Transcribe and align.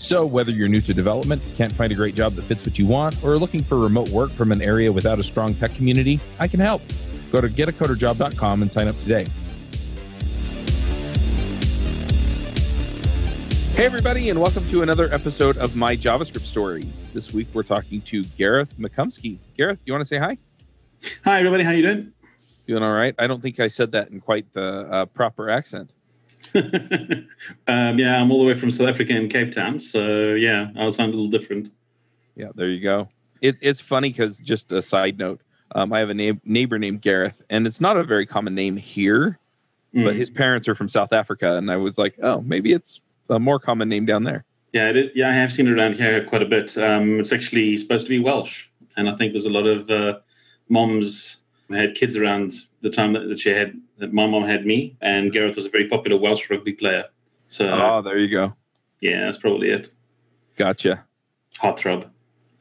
So, 0.00 0.24
whether 0.24 0.50
you're 0.50 0.66
new 0.66 0.80
to 0.80 0.94
development, 0.94 1.42
can't 1.58 1.70
find 1.70 1.92
a 1.92 1.94
great 1.94 2.14
job 2.14 2.32
that 2.32 2.42
fits 2.42 2.64
what 2.64 2.78
you 2.78 2.86
want, 2.86 3.22
or 3.22 3.32
are 3.32 3.38
looking 3.38 3.62
for 3.62 3.78
remote 3.78 4.08
work 4.08 4.30
from 4.30 4.50
an 4.50 4.62
area 4.62 4.90
without 4.90 5.18
a 5.18 5.22
strong 5.22 5.52
tech 5.54 5.74
community, 5.74 6.18
I 6.38 6.48
can 6.48 6.58
help. 6.58 6.80
Go 7.30 7.42
to 7.42 7.48
getacoderjob.com 7.48 8.62
and 8.62 8.72
sign 8.72 8.88
up 8.88 8.98
today. 9.00 9.26
Hey, 13.76 13.84
everybody, 13.84 14.30
and 14.30 14.40
welcome 14.40 14.66
to 14.70 14.80
another 14.80 15.12
episode 15.12 15.58
of 15.58 15.76
My 15.76 15.94
JavaScript 15.94 16.46
Story. 16.46 16.86
This 17.12 17.34
week, 17.34 17.48
we're 17.52 17.62
talking 17.62 18.00
to 18.00 18.24
Gareth 18.38 18.74
McCumskey. 18.78 19.36
Gareth, 19.54 19.82
you 19.84 19.92
want 19.92 20.00
to 20.00 20.06
say 20.06 20.16
hi? 20.16 20.38
Hi, 21.26 21.40
everybody. 21.40 21.62
How 21.62 21.72
you 21.72 21.82
doing? 21.82 22.12
Doing 22.66 22.82
all 22.82 22.94
right. 22.94 23.14
I 23.18 23.26
don't 23.26 23.42
think 23.42 23.60
I 23.60 23.68
said 23.68 23.92
that 23.92 24.08
in 24.08 24.20
quite 24.20 24.50
the 24.54 24.88
uh, 24.90 25.04
proper 25.04 25.50
accent. 25.50 25.90
um, 27.68 27.98
yeah, 27.98 28.20
I'm 28.20 28.30
all 28.30 28.40
the 28.40 28.46
way 28.46 28.54
from 28.54 28.70
South 28.70 28.88
Africa 28.88 29.16
in 29.16 29.28
Cape 29.28 29.52
Town, 29.52 29.78
so 29.78 30.34
yeah, 30.34 30.70
I'll 30.76 30.92
sound 30.92 31.12
a 31.12 31.16
little 31.16 31.30
different. 31.30 31.70
Yeah, 32.36 32.48
there 32.54 32.68
you 32.68 32.82
go. 32.82 33.08
It, 33.40 33.56
it's 33.60 33.80
funny 33.80 34.10
because 34.10 34.38
just 34.38 34.72
a 34.72 34.82
side 34.82 35.18
note, 35.18 35.40
um, 35.74 35.92
I 35.92 36.00
have 36.00 36.10
a 36.10 36.14
na- 36.14 36.38
neighbor 36.44 36.78
named 36.78 37.02
Gareth, 37.02 37.42
and 37.50 37.66
it's 37.66 37.80
not 37.80 37.96
a 37.96 38.04
very 38.04 38.26
common 38.26 38.54
name 38.54 38.76
here, 38.76 39.38
mm. 39.94 40.04
but 40.04 40.16
his 40.16 40.30
parents 40.30 40.68
are 40.68 40.74
from 40.74 40.88
South 40.88 41.12
Africa, 41.12 41.56
and 41.56 41.70
I 41.70 41.76
was 41.76 41.98
like, 41.98 42.18
oh, 42.22 42.40
maybe 42.40 42.72
it's 42.72 43.00
a 43.28 43.38
more 43.38 43.58
common 43.58 43.88
name 43.88 44.06
down 44.06 44.24
there. 44.24 44.44
Yeah, 44.72 44.90
it 44.90 44.96
is. 44.96 45.10
Yeah, 45.14 45.30
I 45.30 45.32
have 45.32 45.52
seen 45.52 45.66
it 45.66 45.72
around 45.72 45.94
here 45.94 46.24
quite 46.24 46.42
a 46.42 46.46
bit. 46.46 46.76
Um, 46.78 47.18
it's 47.20 47.32
actually 47.32 47.76
supposed 47.76 48.06
to 48.06 48.10
be 48.10 48.18
Welsh, 48.18 48.66
and 48.96 49.08
I 49.08 49.16
think 49.16 49.32
there's 49.32 49.46
a 49.46 49.50
lot 49.50 49.66
of 49.66 49.90
uh, 49.90 50.18
moms 50.68 51.38
had 51.70 51.94
kids 51.94 52.16
around 52.16 52.52
the 52.80 52.90
time 52.90 53.12
that, 53.12 53.28
that 53.28 53.38
she 53.38 53.50
had 53.50 53.78
that 53.98 54.12
my 54.12 54.26
mom 54.26 54.44
had 54.44 54.66
me, 54.66 54.96
and 55.00 55.26
mm-hmm. 55.26 55.32
Gareth 55.32 55.56
was 55.56 55.66
a 55.66 55.70
very 55.70 55.88
popular 55.88 56.18
Welsh 56.18 56.48
rugby 56.50 56.72
player. 56.72 57.04
So, 57.48 57.68
oh, 57.68 58.02
there 58.02 58.18
you 58.18 58.28
go. 58.28 58.54
Yeah, 59.00 59.24
that's 59.24 59.38
probably 59.38 59.70
it. 59.70 59.90
Gotcha. 60.56 61.04
Hot 61.58 61.76
Heartthrob. 61.76 62.10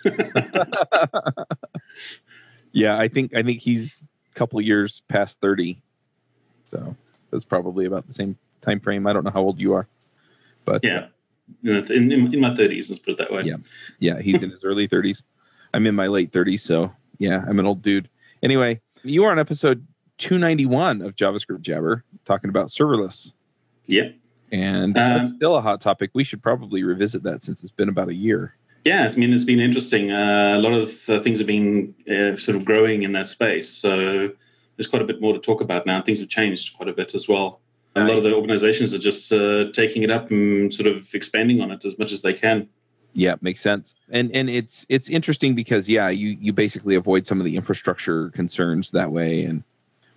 yeah, 2.72 2.98
I 2.98 3.08
think 3.08 3.36
I 3.36 3.44
think 3.44 3.62
he's 3.62 4.06
a 4.32 4.36
couple 4.36 4.60
years 4.62 5.02
past 5.10 5.40
thirty, 5.42 5.82
so 6.66 6.96
that's 7.32 7.44
probably 7.44 7.86
about 7.86 8.08
the 8.08 8.14
same 8.14 8.38
time 8.62 8.80
frame. 8.80 9.06
I 9.08 9.14
don't 9.14 9.26
know 9.26 9.32
how 9.32 9.42
old 9.42 9.60
you 9.60 9.74
are, 9.74 9.88
but 10.66 10.84
yeah, 10.84 11.08
in, 11.64 11.86
in, 11.92 12.34
in 12.34 12.40
my 12.40 12.56
thirties, 12.56 12.90
let's 12.90 13.00
put 13.00 13.12
it 13.12 13.18
that 13.18 13.32
way. 13.32 13.44
Yeah, 13.44 13.58
yeah, 14.00 14.22
he's 14.22 14.42
in 14.42 14.52
his 14.52 14.64
early 14.64 14.88
thirties. 14.88 15.24
I'm 15.74 15.86
in 15.86 15.96
my 15.96 16.08
late 16.08 16.32
thirties, 16.32 16.64
so 16.64 16.92
yeah, 17.18 17.44
I'm 17.48 17.60
an 17.60 17.66
old 17.66 17.82
dude. 17.82 18.10
Anyway, 18.42 18.80
you 19.04 19.26
are 19.26 19.32
on 19.32 19.40
episode 19.40 19.86
291 20.20 21.02
of 21.02 21.16
JavaScript 21.16 21.62
Jabber 21.62 22.04
talking 22.26 22.50
about 22.50 22.68
serverless. 22.68 23.34
Yep. 23.88 24.16
And 24.52 24.98
um, 24.98 25.18
that's 25.18 25.32
still 25.32 25.56
a 25.56 25.62
hot 25.62 25.82
topic. 25.82 26.12
We 26.14 26.24
should 26.24 26.42
probably 26.44 26.84
revisit 26.84 27.24
that 27.24 27.42
since 27.42 27.64
it's 27.64 27.72
been 27.72 27.90
about 27.90 28.10
a 28.10 28.14
year. 28.14 28.56
Yeah, 28.86 29.10
I 29.12 29.16
mean, 29.16 29.34
it's 29.34 29.44
been 29.44 29.60
interesting. 29.60 30.12
Uh, 30.12 30.56
a 30.56 30.60
lot 30.60 30.74
of 30.74 31.10
uh, 31.10 31.20
things 31.20 31.40
have 31.40 31.48
been 31.48 31.94
uh, 32.10 32.36
sort 32.36 32.56
of 32.56 32.66
growing 32.66 33.04
in 33.04 33.12
that 33.14 33.28
space. 33.28 33.70
So 33.70 34.30
there's 34.78 34.88
quite 34.88 35.02
a 35.02 35.06
bit 35.06 35.22
more 35.22 35.34
to 35.34 35.40
talk 35.40 35.62
about 35.62 35.86
now. 35.86 36.02
Things 36.02 36.20
have 36.20 36.30
changed 36.30 36.78
quite 36.78 36.88
a 36.88 36.94
bit 36.94 37.14
as 37.14 37.28
well. 37.28 37.62
A 37.96 38.02
lot 38.02 38.18
of 38.18 38.24
the 38.24 38.34
organizations 38.34 38.94
are 38.94 39.00
just 39.00 39.30
uh, 39.34 39.66
taking 39.74 40.04
it 40.04 40.12
up 40.12 40.32
and 40.32 40.74
sort 40.74 40.88
of 40.88 41.14
expanding 41.14 41.60
on 41.60 41.70
it 41.70 41.84
as 41.84 42.00
much 42.00 42.14
as 42.14 42.22
they 42.22 42.34
can. 42.34 42.70
Yeah, 43.14 43.36
makes 43.42 43.60
sense. 43.60 43.94
And 44.10 44.34
and 44.34 44.50
it's 44.50 44.86
it's 44.88 45.10
interesting 45.10 45.56
because 45.56 45.90
yeah, 45.90 46.08
you 46.08 46.38
you 46.40 46.54
basically 46.54 46.96
avoid 46.96 47.26
some 47.26 47.40
of 47.42 47.46
the 47.46 47.58
infrastructure 47.58 48.30
concerns 48.30 48.92
that 48.92 49.12
way 49.12 49.44
and 49.44 49.64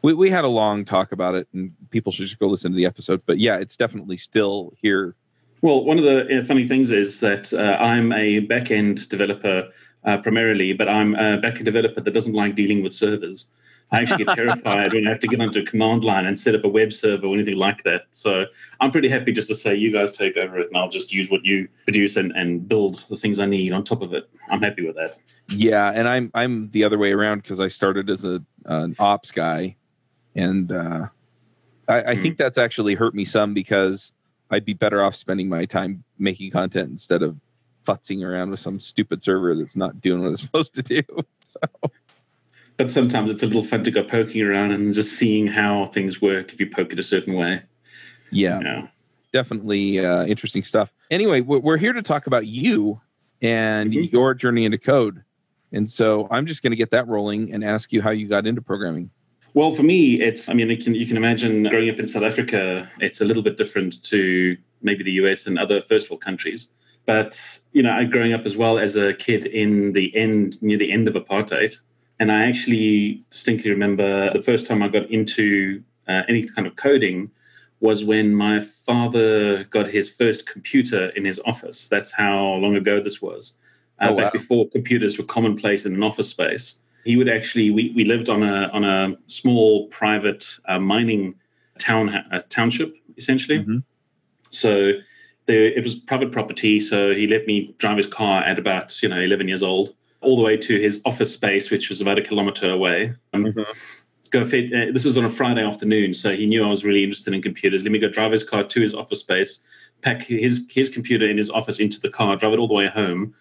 we, 0.02 0.14
we 0.14 0.30
had 0.30 0.44
a 0.44 0.48
long 0.48 0.84
talk 0.84 1.12
about 1.12 1.34
it 1.34 1.48
and 1.54 1.72
people 1.90 2.12
should 2.12 2.26
just 2.26 2.38
go 2.38 2.48
listen 2.48 2.72
to 2.72 2.76
the 2.76 2.84
episode 2.84 3.22
but 3.24 3.38
yeah 3.38 3.56
it's 3.56 3.76
definitely 3.76 4.16
still 4.16 4.72
here. 4.82 5.14
Well 5.62 5.84
one 5.84 5.98
of 5.98 6.04
the 6.04 6.40
uh, 6.40 6.44
funny 6.44 6.66
things 6.66 6.90
is 6.90 7.20
that 7.20 7.52
uh, 7.52 7.82
i'm 7.82 8.12
a 8.12 8.40
back-end 8.40 9.08
developer 9.08 9.70
uh, 10.04 10.18
primarily 10.18 10.72
but 10.72 10.88
i'm 10.88 11.14
a 11.14 11.38
back-end 11.38 11.64
developer 11.64 12.00
that 12.00 12.12
doesn't 12.12 12.34
like 12.34 12.54
dealing 12.54 12.82
with 12.82 12.92
servers. 12.92 13.46
I 13.92 14.00
actually 14.00 14.24
get 14.24 14.34
terrified 14.34 14.92
when 14.92 15.06
i 15.06 15.10
have 15.10 15.20
to 15.20 15.28
get 15.28 15.40
onto 15.40 15.60
a 15.60 15.64
command 15.64 16.02
line 16.02 16.26
and 16.26 16.38
set 16.38 16.54
up 16.54 16.64
a 16.64 16.68
web 16.68 16.92
server 16.92 17.26
or 17.26 17.34
anything 17.34 17.56
like 17.56 17.84
that. 17.84 18.06
So 18.10 18.46
i'm 18.80 18.90
pretty 18.90 19.08
happy 19.08 19.32
just 19.32 19.48
to 19.48 19.54
say 19.54 19.74
you 19.74 19.92
guys 19.92 20.12
take 20.12 20.36
over 20.36 20.58
it 20.58 20.66
and 20.68 20.76
i'll 20.76 20.88
just 20.88 21.12
use 21.12 21.30
what 21.30 21.44
you 21.44 21.68
produce 21.84 22.16
and, 22.16 22.32
and 22.32 22.68
build 22.68 23.04
the 23.08 23.16
things 23.16 23.38
i 23.38 23.46
need 23.46 23.72
on 23.72 23.84
top 23.84 24.02
of 24.02 24.12
it. 24.12 24.28
I'm 24.50 24.60
happy 24.60 24.84
with 24.84 24.96
that. 24.96 25.18
Yeah 25.48 25.92
and 25.94 26.08
i'm 26.08 26.30
i'm 26.34 26.70
the 26.70 26.82
other 26.82 26.98
way 26.98 27.12
around 27.12 27.42
because 27.42 27.60
i 27.60 27.68
started 27.68 28.10
as 28.10 28.24
a 28.24 28.42
an 28.64 28.96
ops 28.98 29.30
guy 29.30 29.76
and 30.34 30.72
uh, 30.72 31.06
I, 31.88 32.02
I 32.02 32.16
think 32.16 32.38
that's 32.38 32.58
actually 32.58 32.94
hurt 32.94 33.14
me 33.14 33.24
some 33.24 33.54
because 33.54 34.12
I'd 34.50 34.64
be 34.64 34.74
better 34.74 35.02
off 35.02 35.14
spending 35.14 35.48
my 35.48 35.64
time 35.64 36.04
making 36.18 36.50
content 36.50 36.90
instead 36.90 37.22
of 37.22 37.38
futzing 37.86 38.24
around 38.24 38.50
with 38.50 38.60
some 38.60 38.78
stupid 38.78 39.22
server 39.22 39.54
that's 39.56 39.76
not 39.76 40.00
doing 40.00 40.22
what 40.22 40.32
it's 40.32 40.42
supposed 40.42 40.74
to 40.74 40.82
do. 40.82 41.02
So. 41.42 41.60
But 42.76 42.90
sometimes 42.90 43.30
it's 43.30 43.42
a 43.42 43.46
little 43.46 43.64
fun 43.64 43.84
to 43.84 43.90
go 43.90 44.02
poking 44.02 44.42
around 44.42 44.72
and 44.72 44.94
just 44.94 45.12
seeing 45.12 45.46
how 45.46 45.86
things 45.86 46.22
work 46.22 46.52
if 46.52 46.60
you 46.60 46.68
poke 46.68 46.92
it 46.92 46.98
a 46.98 47.02
certain 47.02 47.34
way. 47.34 47.62
Yeah, 48.30 48.58
you 48.58 48.64
know. 48.64 48.88
definitely 49.32 50.04
uh, 50.04 50.24
interesting 50.24 50.62
stuff. 50.62 50.90
Anyway, 51.10 51.42
we're 51.42 51.76
here 51.76 51.92
to 51.92 52.02
talk 52.02 52.26
about 52.26 52.46
you 52.46 53.00
and 53.42 53.92
mm-hmm. 53.92 54.14
your 54.14 54.32
journey 54.32 54.64
into 54.64 54.78
code. 54.78 55.22
And 55.72 55.90
so 55.90 56.28
I'm 56.30 56.46
just 56.46 56.62
going 56.62 56.70
to 56.70 56.76
get 56.76 56.90
that 56.90 57.08
rolling 57.08 57.52
and 57.52 57.62
ask 57.62 57.92
you 57.92 58.00
how 58.00 58.10
you 58.10 58.28
got 58.28 58.46
into 58.46 58.62
programming. 58.62 59.10
Well, 59.54 59.72
for 59.72 59.82
me, 59.82 60.20
it's, 60.20 60.48
I 60.48 60.54
mean, 60.54 60.70
you 60.70 60.78
can, 60.78 60.94
you 60.94 61.06
can 61.06 61.16
imagine 61.16 61.64
growing 61.64 61.90
up 61.90 61.98
in 61.98 62.06
South 62.06 62.22
Africa, 62.22 62.90
it's 63.00 63.20
a 63.20 63.24
little 63.24 63.42
bit 63.42 63.58
different 63.58 64.02
to 64.04 64.56
maybe 64.80 65.04
the 65.04 65.12
US 65.12 65.46
and 65.46 65.58
other 65.58 65.82
first 65.82 66.10
world 66.10 66.22
countries. 66.22 66.68
But, 67.04 67.40
you 67.72 67.82
know, 67.82 67.90
I 67.90 68.04
growing 68.04 68.32
up 68.32 68.46
as 68.46 68.56
well 68.56 68.78
as 68.78 68.96
a 68.96 69.12
kid 69.12 69.46
in 69.46 69.92
the 69.92 70.14
end, 70.16 70.62
near 70.62 70.78
the 70.78 70.90
end 70.90 71.06
of 71.08 71.14
apartheid. 71.14 71.76
And 72.18 72.30
I 72.30 72.46
actually 72.46 73.24
distinctly 73.30 73.70
remember 73.70 74.32
the 74.32 74.40
first 74.40 74.66
time 74.66 74.82
I 74.82 74.88
got 74.88 75.10
into 75.10 75.82
uh, 76.08 76.22
any 76.28 76.44
kind 76.44 76.66
of 76.66 76.76
coding 76.76 77.30
was 77.80 78.04
when 78.04 78.32
my 78.34 78.60
father 78.60 79.64
got 79.64 79.88
his 79.88 80.08
first 80.08 80.46
computer 80.46 81.08
in 81.10 81.24
his 81.24 81.40
office. 81.44 81.88
That's 81.88 82.12
how 82.12 82.54
long 82.54 82.76
ago 82.76 83.02
this 83.02 83.20
was. 83.20 83.54
Uh, 84.00 84.06
oh, 84.08 84.12
wow. 84.12 84.24
Back 84.24 84.32
before 84.32 84.68
computers 84.68 85.18
were 85.18 85.24
commonplace 85.24 85.84
in 85.84 85.94
an 85.94 86.02
office 86.02 86.28
space 86.28 86.76
he 87.04 87.16
would 87.16 87.28
actually 87.28 87.70
we, 87.70 87.92
we 87.94 88.04
lived 88.04 88.28
on 88.28 88.42
a 88.42 88.68
on 88.72 88.84
a 88.84 89.16
small 89.26 89.86
private 89.88 90.46
uh, 90.68 90.78
mining 90.78 91.34
town 91.78 92.10
uh, 92.10 92.42
township 92.48 92.94
essentially 93.16 93.58
mm-hmm. 93.58 93.78
so 94.50 94.92
there, 95.46 95.66
it 95.66 95.82
was 95.82 95.94
private 95.94 96.32
property 96.32 96.80
so 96.80 97.14
he 97.14 97.26
let 97.26 97.46
me 97.46 97.74
drive 97.78 97.96
his 97.96 98.06
car 98.06 98.42
at 98.42 98.58
about 98.58 99.02
you 99.02 99.08
know 99.08 99.20
11 99.20 99.48
years 99.48 99.62
old 99.62 99.94
all 100.20 100.36
the 100.36 100.42
way 100.42 100.56
to 100.56 100.80
his 100.80 101.00
office 101.04 101.32
space 101.32 101.70
which 101.70 101.88
was 101.88 102.00
about 102.00 102.18
a 102.18 102.22
kilometer 102.22 102.70
away 102.70 103.14
um, 103.32 103.44
mm-hmm. 103.44 103.62
go 104.30 104.44
fit, 104.44 104.72
uh, 104.72 104.92
this 104.92 105.04
was 105.04 105.18
on 105.18 105.24
a 105.24 105.30
friday 105.30 105.64
afternoon 105.64 106.14
so 106.14 106.34
he 106.34 106.46
knew 106.46 106.64
i 106.64 106.68
was 106.68 106.84
really 106.84 107.02
interested 107.02 107.34
in 107.34 107.42
computers 107.42 107.82
let 107.82 107.92
me 107.92 107.98
go 107.98 108.08
drive 108.08 108.32
his 108.32 108.44
car 108.44 108.62
to 108.62 108.80
his 108.80 108.94
office 108.94 109.20
space 109.20 109.60
pack 110.02 110.22
his 110.22 110.66
his 110.70 110.88
computer 110.88 111.28
in 111.28 111.36
his 111.36 111.50
office 111.50 111.80
into 111.80 112.00
the 112.00 112.08
car 112.08 112.36
drive 112.36 112.52
it 112.52 112.58
all 112.58 112.68
the 112.68 112.74
way 112.74 112.86
home 112.86 113.34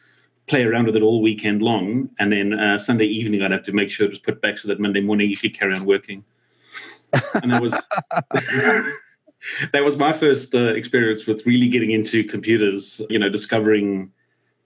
play 0.48 0.64
around 0.64 0.86
with 0.86 0.96
it 0.96 1.02
all 1.02 1.22
weekend 1.22 1.62
long, 1.62 2.10
and 2.20 2.32
then 2.32 2.54
uh, 2.54 2.78
Sunday 2.78 3.06
evening 3.06 3.42
I'd 3.42 3.52
have 3.52 3.64
to 3.64 3.72
make 3.72 3.90
sure 3.90 4.06
it 4.06 4.10
was 4.10 4.20
put 4.20 4.42
back 4.42 4.58
so 4.58 4.68
that 4.68 4.80
Monday 4.80 5.02
morning 5.02 5.30
you 5.30 5.38
could 5.38 5.58
carry 5.58 5.74
on 5.74 5.86
working. 5.86 6.24
And 7.36 7.52
that 7.52 7.62
was 7.62 7.72
that 9.74 9.84
was 9.84 9.98
my 9.98 10.14
first 10.14 10.56
uh, 10.56 10.74
experience 10.74 11.26
with 11.26 11.46
really 11.46 11.68
getting 11.68 11.92
into 11.92 12.24
computers. 12.24 13.02
You 13.10 13.20
know, 13.20 13.30
discovering 13.30 14.12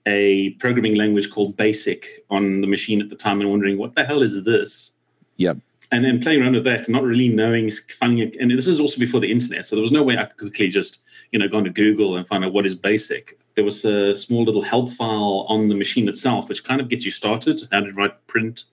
a 0.06 0.50
programming 0.60 0.94
language 0.94 1.30
called 1.30 1.56
BASIC 1.56 2.06
on 2.30 2.60
the 2.60 2.66
machine 2.66 3.00
at 3.00 3.08
the 3.08 3.16
time, 3.16 3.40
and 3.40 3.50
wondering 3.50 3.78
what 3.78 3.94
the 3.94 4.04
hell 4.04 4.22
is 4.22 4.42
this. 4.44 4.92
Yep. 5.36 5.58
And 5.92 6.04
then 6.04 6.20
playing 6.20 6.42
around 6.42 6.54
with 6.54 6.64
that, 6.64 6.88
not 6.88 7.04
really 7.04 7.28
knowing, 7.28 7.70
finding 8.00 8.18
it. 8.18 8.36
And 8.40 8.50
this 8.50 8.66
is 8.66 8.80
also 8.80 8.98
before 8.98 9.20
the 9.20 9.30
internet, 9.30 9.66
so 9.66 9.76
there 9.76 9.82
was 9.82 9.92
no 9.92 10.02
way 10.02 10.16
I 10.16 10.24
could 10.24 10.38
quickly 10.38 10.68
just, 10.68 10.98
you 11.30 11.38
know, 11.38 11.46
go 11.46 11.58
into 11.58 11.70
Google 11.70 12.16
and 12.16 12.26
find 12.26 12.44
out 12.44 12.52
what 12.52 12.66
is 12.66 12.74
BASIC 12.74 13.38
there 13.56 13.64
was 13.64 13.84
a 13.84 14.14
small 14.14 14.44
little 14.44 14.62
help 14.62 14.90
file 14.90 15.46
on 15.48 15.68
the 15.68 15.74
machine 15.74 16.08
itself, 16.08 16.48
which 16.48 16.62
kind 16.62 16.80
of 16.80 16.88
gets 16.88 17.04
you 17.04 17.10
started, 17.10 17.62
how 17.72 17.80
to 17.80 17.90
write 17.92 18.26
print, 18.26 18.64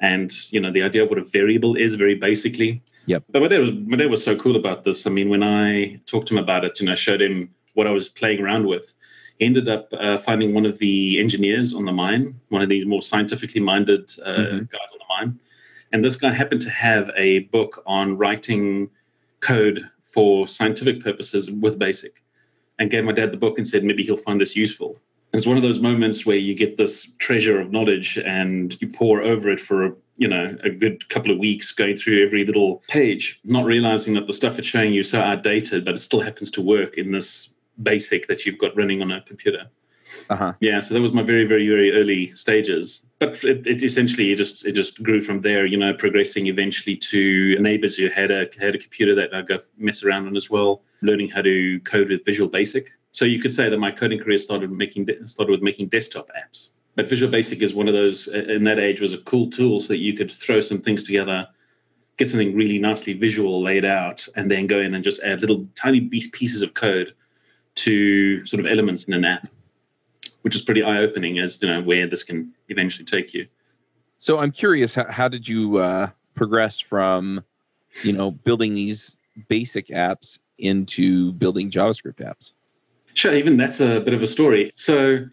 and 0.00 0.32
you 0.52 0.60
know 0.60 0.70
the 0.70 0.82
idea 0.82 1.02
of 1.04 1.08
what 1.08 1.18
a 1.18 1.22
variable 1.22 1.76
is 1.76 1.94
very 1.94 2.14
basically. 2.14 2.82
Yep. 3.06 3.22
But 3.30 3.40
what 3.40 3.52
was 3.52 3.70
what 3.70 4.10
was 4.10 4.24
so 4.24 4.36
cool 4.36 4.56
about 4.56 4.82
this, 4.84 5.06
I 5.06 5.10
mean, 5.10 5.28
when 5.28 5.44
I 5.44 6.00
talked 6.06 6.28
to 6.28 6.34
him 6.34 6.42
about 6.42 6.64
it, 6.64 6.80
you 6.80 6.86
know, 6.86 6.96
showed 6.96 7.22
him 7.22 7.54
what 7.74 7.86
I 7.86 7.92
was 7.92 8.08
playing 8.08 8.40
around 8.40 8.66
with, 8.66 8.94
He 9.38 9.46
ended 9.46 9.68
up 9.68 9.88
uh, 9.92 10.18
finding 10.18 10.54
one 10.54 10.66
of 10.66 10.78
the 10.78 11.20
engineers 11.20 11.72
on 11.72 11.84
the 11.84 11.92
mine, 11.92 12.40
one 12.48 12.62
of 12.62 12.68
these 12.68 12.84
more 12.84 13.02
scientifically 13.02 13.60
minded 13.60 14.10
uh, 14.24 14.30
mm-hmm. 14.30 14.58
guys 14.58 14.90
on 14.92 14.98
the 14.98 15.04
mine. 15.08 15.40
And 15.92 16.04
this 16.04 16.16
guy 16.16 16.32
happened 16.32 16.62
to 16.62 16.70
have 16.70 17.10
a 17.16 17.40
book 17.56 17.82
on 17.86 18.18
writing 18.18 18.90
code 19.38 19.88
for 20.02 20.48
scientific 20.48 21.04
purposes 21.04 21.48
with 21.48 21.78
BASIC 21.78 22.22
and 22.78 22.90
gave 22.90 23.04
my 23.04 23.12
dad 23.12 23.32
the 23.32 23.36
book 23.36 23.58
and 23.58 23.66
said 23.66 23.84
maybe 23.84 24.02
he'll 24.02 24.16
find 24.16 24.40
this 24.40 24.56
useful. 24.56 24.98
And 25.32 25.40
it's 25.40 25.46
one 25.46 25.56
of 25.56 25.62
those 25.62 25.80
moments 25.80 26.24
where 26.24 26.36
you 26.36 26.54
get 26.54 26.76
this 26.76 27.10
treasure 27.18 27.60
of 27.60 27.72
knowledge 27.72 28.16
and 28.18 28.80
you 28.80 28.88
pour 28.88 29.22
over 29.22 29.50
it 29.50 29.60
for 29.60 29.86
a, 29.86 29.92
you 30.16 30.28
know 30.28 30.56
a 30.62 30.70
good 30.70 31.08
couple 31.08 31.30
of 31.30 31.38
weeks 31.38 31.72
going 31.72 31.96
through 31.96 32.24
every 32.24 32.44
little 32.44 32.82
page, 32.88 33.40
not 33.44 33.64
realizing 33.64 34.14
that 34.14 34.26
the 34.26 34.32
stuff 34.32 34.58
it's 34.58 34.68
showing 34.68 34.94
you 34.94 35.00
is 35.00 35.10
so 35.10 35.20
outdated, 35.20 35.84
but 35.84 35.94
it 35.94 35.98
still 35.98 36.20
happens 36.20 36.50
to 36.52 36.62
work 36.62 36.96
in 36.96 37.12
this 37.12 37.50
basic 37.82 38.26
that 38.28 38.46
you've 38.46 38.58
got 38.58 38.76
running 38.76 39.02
on 39.02 39.10
a 39.10 39.20
computer. 39.22 39.66
Uh-huh. 40.30 40.52
Yeah, 40.60 40.80
so 40.80 40.94
that 40.94 41.00
was 41.00 41.12
my 41.12 41.22
very, 41.22 41.44
very, 41.44 41.66
very 41.68 41.92
early 41.92 42.32
stages. 42.32 43.05
But 43.18 43.42
it, 43.44 43.66
it, 43.66 43.82
essentially 43.82 44.32
it 44.32 44.36
just 44.36 44.66
it 44.66 44.72
just 44.72 45.02
grew 45.02 45.22
from 45.22 45.40
there. 45.40 45.64
You 45.64 45.78
know, 45.78 45.94
progressing 45.94 46.46
eventually 46.48 46.96
to 46.96 47.58
neighbors 47.58 47.96
who 47.96 48.08
had 48.08 48.30
a 48.30 48.46
had 48.60 48.74
a 48.74 48.78
computer 48.78 49.14
that 49.14 49.34
I 49.34 49.42
go 49.42 49.58
mess 49.78 50.02
around 50.02 50.26
on 50.26 50.36
as 50.36 50.50
well, 50.50 50.82
learning 51.02 51.30
how 51.30 51.42
to 51.42 51.80
code 51.80 52.10
with 52.10 52.24
Visual 52.24 52.48
Basic. 52.48 52.92
So 53.12 53.24
you 53.24 53.40
could 53.40 53.54
say 53.54 53.70
that 53.70 53.78
my 53.78 53.90
coding 53.90 54.18
career 54.18 54.38
started 54.38 54.70
making 54.70 55.08
started 55.24 55.52
with 55.52 55.62
making 55.62 55.88
desktop 55.88 56.28
apps. 56.38 56.68
But 56.94 57.08
Visual 57.08 57.30
Basic 57.30 57.62
is 57.62 57.74
one 57.74 57.88
of 57.88 57.94
those 57.94 58.28
in 58.28 58.64
that 58.64 58.78
age 58.78 59.00
was 59.00 59.14
a 59.14 59.18
cool 59.18 59.48
tool 59.50 59.80
so 59.80 59.88
that 59.88 59.98
you 59.98 60.14
could 60.14 60.30
throw 60.30 60.60
some 60.60 60.80
things 60.80 61.04
together, 61.04 61.46
get 62.18 62.28
something 62.28 62.54
really 62.54 62.78
nicely 62.78 63.14
visual 63.14 63.62
laid 63.62 63.86
out, 63.86 64.26
and 64.36 64.50
then 64.50 64.66
go 64.66 64.80
in 64.80 64.94
and 64.94 65.02
just 65.02 65.22
add 65.22 65.40
little 65.40 65.66
tiny 65.74 66.02
pieces 66.02 66.60
of 66.60 66.74
code 66.74 67.14
to 67.76 68.44
sort 68.44 68.60
of 68.60 68.70
elements 68.70 69.04
in 69.04 69.14
an 69.14 69.24
app 69.24 69.48
which 70.46 70.54
is 70.54 70.62
pretty 70.62 70.80
eye 70.80 70.98
opening 70.98 71.40
as 71.40 71.60
you 71.60 71.66
know 71.66 71.82
where 71.82 72.06
this 72.06 72.22
can 72.22 72.52
eventually 72.68 73.04
take 73.04 73.34
you. 73.34 73.48
So 74.18 74.38
I'm 74.38 74.52
curious, 74.52 74.94
how, 74.94 75.10
how 75.10 75.26
did 75.26 75.48
you 75.48 75.78
uh, 75.78 76.10
progress 76.36 76.78
from 76.78 77.42
you 78.04 78.12
know 78.12 78.30
building 78.30 78.72
these 78.72 79.18
basic 79.48 79.88
apps 79.88 80.38
into 80.56 81.32
building 81.32 81.68
JavaScript 81.68 82.24
apps? 82.24 82.52
Sure, 83.14 83.34
even 83.34 83.56
that's 83.56 83.80
a 83.80 83.98
bit 83.98 84.14
of 84.14 84.22
a 84.22 84.26
story. 84.28 84.70
So 84.76 85.24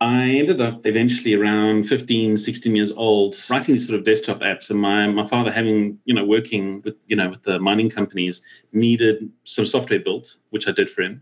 I 0.00 0.30
ended 0.30 0.62
up 0.62 0.86
eventually 0.86 1.34
around 1.34 1.84
15, 1.84 2.38
16 2.38 2.74
years 2.74 2.90
old, 2.92 3.36
writing 3.50 3.74
these 3.74 3.86
sort 3.86 3.98
of 3.98 4.06
desktop 4.06 4.40
apps. 4.40 4.70
And 4.70 4.80
my, 4.80 5.06
my 5.08 5.26
father, 5.26 5.52
having, 5.52 5.98
you 6.06 6.14
know, 6.14 6.24
working 6.24 6.80
with, 6.86 6.94
you 7.06 7.16
know, 7.16 7.28
with 7.28 7.42
the 7.42 7.58
mining 7.58 7.90
companies, 7.90 8.40
needed 8.72 9.30
some 9.44 9.66
software 9.66 10.00
built, 10.00 10.36
which 10.50 10.66
I 10.66 10.72
did 10.72 10.88
for 10.88 11.02
him 11.02 11.20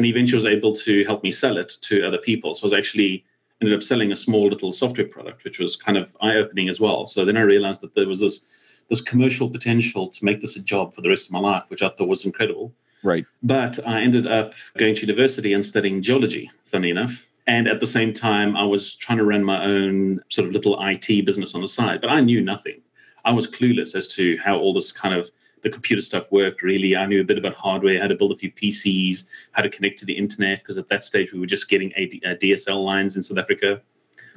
and 0.00 0.06
eventually 0.06 0.36
was 0.36 0.46
able 0.46 0.74
to 0.74 1.04
help 1.04 1.22
me 1.22 1.30
sell 1.30 1.58
it 1.58 1.74
to 1.82 2.02
other 2.02 2.16
people. 2.16 2.54
So 2.54 2.62
I 2.62 2.66
was 2.68 2.72
actually 2.72 3.22
ended 3.60 3.76
up 3.76 3.82
selling 3.82 4.12
a 4.12 4.16
small 4.16 4.48
little 4.48 4.72
software 4.72 5.06
product, 5.06 5.44
which 5.44 5.58
was 5.58 5.76
kind 5.76 5.98
of 5.98 6.16
eye 6.22 6.36
opening 6.36 6.70
as 6.70 6.80
well. 6.80 7.04
So 7.04 7.26
then 7.26 7.36
I 7.36 7.42
realized 7.42 7.82
that 7.82 7.94
there 7.94 8.08
was 8.08 8.20
this 8.20 8.46
this 8.88 9.02
commercial 9.02 9.50
potential 9.50 10.08
to 10.08 10.24
make 10.24 10.40
this 10.40 10.56
a 10.56 10.60
job 10.60 10.94
for 10.94 11.02
the 11.02 11.10
rest 11.10 11.26
of 11.26 11.32
my 11.32 11.38
life, 11.38 11.66
which 11.68 11.82
I 11.82 11.90
thought 11.90 12.08
was 12.08 12.24
incredible. 12.24 12.72
Right. 13.02 13.26
But 13.42 13.78
I 13.86 14.00
ended 14.00 14.26
up 14.26 14.54
going 14.78 14.94
to 14.94 15.02
university 15.02 15.52
and 15.52 15.62
studying 15.62 16.00
geology, 16.00 16.50
funny 16.64 16.88
enough. 16.88 17.26
And 17.46 17.68
at 17.68 17.80
the 17.80 17.86
same 17.86 18.14
time, 18.14 18.56
I 18.56 18.64
was 18.64 18.94
trying 18.94 19.18
to 19.18 19.24
run 19.24 19.44
my 19.44 19.62
own 19.62 20.22
sort 20.30 20.48
of 20.48 20.54
little 20.54 20.78
IT 20.80 21.26
business 21.26 21.54
on 21.54 21.60
the 21.60 21.68
side, 21.68 22.00
but 22.00 22.08
I 22.08 22.22
knew 22.22 22.40
nothing. 22.40 22.80
I 23.26 23.32
was 23.32 23.46
clueless 23.46 23.94
as 23.94 24.08
to 24.14 24.38
how 24.38 24.56
all 24.58 24.72
this 24.72 24.92
kind 24.92 25.14
of 25.14 25.30
the 25.62 25.70
computer 25.70 26.02
stuff 26.02 26.30
worked 26.30 26.62
really. 26.62 26.96
I 26.96 27.06
knew 27.06 27.20
a 27.20 27.24
bit 27.24 27.38
about 27.38 27.54
hardware, 27.54 28.00
how 28.00 28.08
to 28.08 28.14
build 28.14 28.32
a 28.32 28.36
few 28.36 28.50
PCs, 28.52 29.24
how 29.52 29.62
to 29.62 29.68
connect 29.68 29.98
to 30.00 30.06
the 30.06 30.16
internet, 30.16 30.60
because 30.60 30.78
at 30.78 30.88
that 30.88 31.04
stage 31.04 31.32
we 31.32 31.40
were 31.40 31.46
just 31.46 31.68
getting 31.68 31.92
a, 31.96 32.04
a 32.24 32.36
DSL 32.36 32.84
lines 32.84 33.16
in 33.16 33.22
South 33.22 33.38
Africa. 33.38 33.80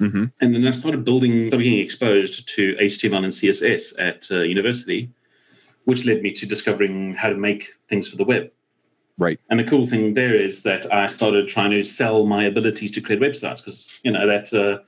Mm-hmm. 0.00 0.24
And 0.40 0.54
then 0.54 0.66
I 0.66 0.70
started 0.72 1.04
building, 1.04 1.48
started 1.48 1.64
getting 1.64 1.78
exposed 1.78 2.48
to 2.48 2.74
HTML 2.74 3.18
and 3.18 3.26
CSS 3.26 3.94
at 3.98 4.26
uh, 4.30 4.42
university, 4.42 5.10
which 5.84 6.04
led 6.04 6.22
me 6.22 6.32
to 6.32 6.46
discovering 6.46 7.14
how 7.14 7.28
to 7.28 7.36
make 7.36 7.68
things 7.88 8.08
for 8.08 8.16
the 8.16 8.24
web. 8.24 8.50
Right. 9.16 9.38
And 9.48 9.60
the 9.60 9.64
cool 9.64 9.86
thing 9.86 10.14
there 10.14 10.34
is 10.34 10.64
that 10.64 10.92
I 10.92 11.06
started 11.06 11.46
trying 11.46 11.70
to 11.70 11.84
sell 11.84 12.26
my 12.26 12.44
abilities 12.44 12.90
to 12.92 13.00
create 13.00 13.20
websites 13.20 13.58
because, 13.58 13.88
you 14.02 14.10
know, 14.10 14.26
that, 14.26 14.52
uh, 14.52 14.82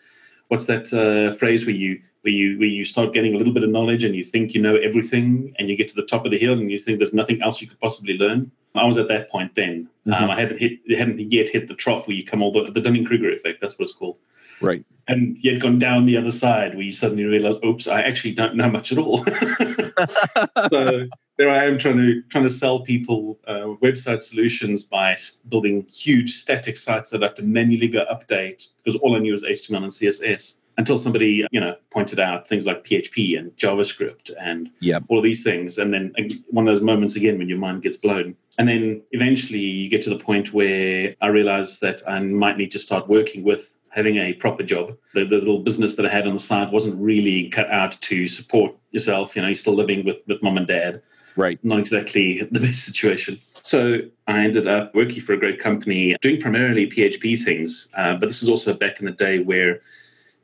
what's 0.49 0.67
that 0.67 0.93
uh, 0.93 1.33
phrase 1.37 1.65
where 1.65 1.75
you 1.75 2.01
where 2.27 2.35
you 2.35 2.59
where 2.59 2.67
you 2.67 2.85
start 2.85 3.15
getting 3.15 3.37
a 3.37 3.39
little 3.39 3.53
bit 3.53 3.63
of 3.63 3.71
knowledge 3.71 4.03
and 4.03 4.17
you 4.17 4.25
think 4.25 4.53
you 4.53 4.61
know 4.61 4.75
everything 4.75 5.55
and 5.59 5.69
you 5.69 5.77
get 5.77 5.87
to 5.87 5.95
the 5.95 6.03
top 6.03 6.25
of 6.25 6.33
the 6.33 6.39
hill 6.39 6.55
and 6.55 6.73
you 6.73 6.79
think 6.79 6.99
there's 6.99 7.15
nothing 7.15 7.41
else 7.41 7.61
you 7.61 7.69
could 7.69 7.79
possibly 7.79 8.19
learn. 8.19 8.51
I 8.75 8.85
was 8.85 8.99
at 8.99 9.07
that 9.09 9.31
point 9.31 9.55
then. 9.55 9.89
Mm-hmm. 10.07 10.25
Um, 10.25 10.31
I 10.31 10.39
hadn't 10.41 10.59
hit 10.59 10.81
hadn't 10.99 11.21
yet 11.31 11.49
hit 11.49 11.69
the 11.69 11.75
trough 11.75 12.09
where 12.09 12.17
you 12.17 12.25
come 12.25 12.43
all 12.43 12.53
the 12.53 12.71
the 12.73 12.81
Dunning 12.81 13.05
Kruger 13.05 13.31
effect. 13.31 13.61
That's 13.61 13.79
what 13.79 13.85
it's 13.85 13.93
called. 13.93 14.17
Right. 14.61 14.85
And 15.07 15.39
yet 15.39 15.61
gone 15.61 15.79
down 15.79 16.05
the 16.05 16.17
other 16.17 16.33
side 16.33 16.75
where 16.75 16.83
you 16.83 16.91
suddenly 16.91 17.25
realize, 17.25 17.57
oops, 17.65 17.87
I 17.87 18.01
actually 18.01 18.33
don't 18.33 18.57
know 18.57 18.69
much 18.69 18.91
at 18.91 18.99
all. 18.99 19.25
so 20.71 21.07
there 21.37 21.51
I 21.51 21.65
am 21.67 21.79
trying 21.79 21.99
to 21.99 22.23
trying 22.23 22.45
to 22.45 22.51
sell 22.51 22.81
people 22.81 23.39
uh, 23.47 23.77
website 23.87 24.23
solutions 24.23 24.83
by 24.83 25.17
building 25.49 25.87
huge 25.93 26.35
static 26.35 26.77
sites 26.77 27.11
that 27.11 27.23
I 27.23 27.27
have 27.27 27.37
to 27.37 27.43
manually 27.43 27.89
go 27.89 28.05
update 28.11 28.69
because 28.83 28.99
all 29.01 29.15
I 29.15 29.21
knew 29.21 29.33
was 29.33 29.45
HTML 29.45 29.77
and 29.77 29.87
CSS 29.87 30.55
until 30.79 30.99
somebody 30.99 31.47
you 31.51 31.61
know 31.61 31.77
pointed 31.91 32.19
out 32.19 32.49
things 32.49 32.67
like 32.67 32.85
PHP 32.85 33.39
and 33.39 33.57
JavaScript 33.57 34.31
and 34.41 34.71
yep. 34.81 35.05
all 35.09 35.19
of 35.19 35.25
these 35.25 35.43
things, 35.43 35.79
and 35.79 35.93
then 35.93 36.13
one 36.49 36.67
of 36.67 36.75
those 36.75 36.85
moments 36.85 37.17
again 37.17 37.39
when 37.39 37.49
your 37.49 37.59
mind 37.59 37.83
gets 37.83 37.97
blown, 37.97 38.37
and 38.59 38.69
then 38.69 39.03
eventually 39.13 39.61
you 39.61 39.89
get 39.89 40.03
to 40.03 40.11
the 40.11 40.19
point 40.19 40.53
where 40.53 41.15
I 41.21 41.29
realized 41.29 41.81
that 41.81 42.03
I 42.09 42.21
might 42.21 42.57
need 42.57 42.73
to 42.73 42.79
start 42.79 43.09
working 43.09 43.45
with 43.45 43.77
having 43.91 44.19
a 44.19 44.35
proper 44.35 44.63
job. 44.63 44.95
The, 45.15 45.25
the, 45.25 45.39
little 45.39 45.61
business 45.61 45.95
that 45.95 46.05
I 46.05 46.11
had 46.11 46.27
on 46.27 46.35
the 46.35 46.39
side 46.39 46.71
wasn't 46.71 47.01
really 47.01 47.49
cut 47.49 47.71
out 47.71 47.99
to 48.03 48.27
support 48.27 48.77
yourself. 48.91 49.35
You 49.35 49.43
know, 49.43 49.49
you're 49.49 49.55
still 49.55 49.75
living 49.75 50.05
with 50.05 50.19
with 50.27 50.43
mom 50.43 50.59
and 50.59 50.67
dad. 50.67 51.03
Right. 51.37 51.63
Not 51.63 51.79
exactly 51.79 52.43
the 52.51 52.61
best 52.61 52.85
situation. 52.85 53.39
So 53.63 53.99
I 54.27 54.45
ended 54.45 54.69
up 54.69 54.95
working 54.95 55.21
for 55.21 55.33
a 55.33 55.39
great 55.39 55.59
company, 55.59 56.17
doing 56.23 56.41
primarily 56.41 56.87
PHP 56.87 57.43
things. 57.43 57.89
Uh, 57.95 58.15
but 58.15 58.27
this 58.27 58.43
is 58.43 58.49
also 58.49 58.73
back 58.73 59.01
in 59.01 59.07
the 59.07 59.13
day 59.13 59.41
where 59.41 59.81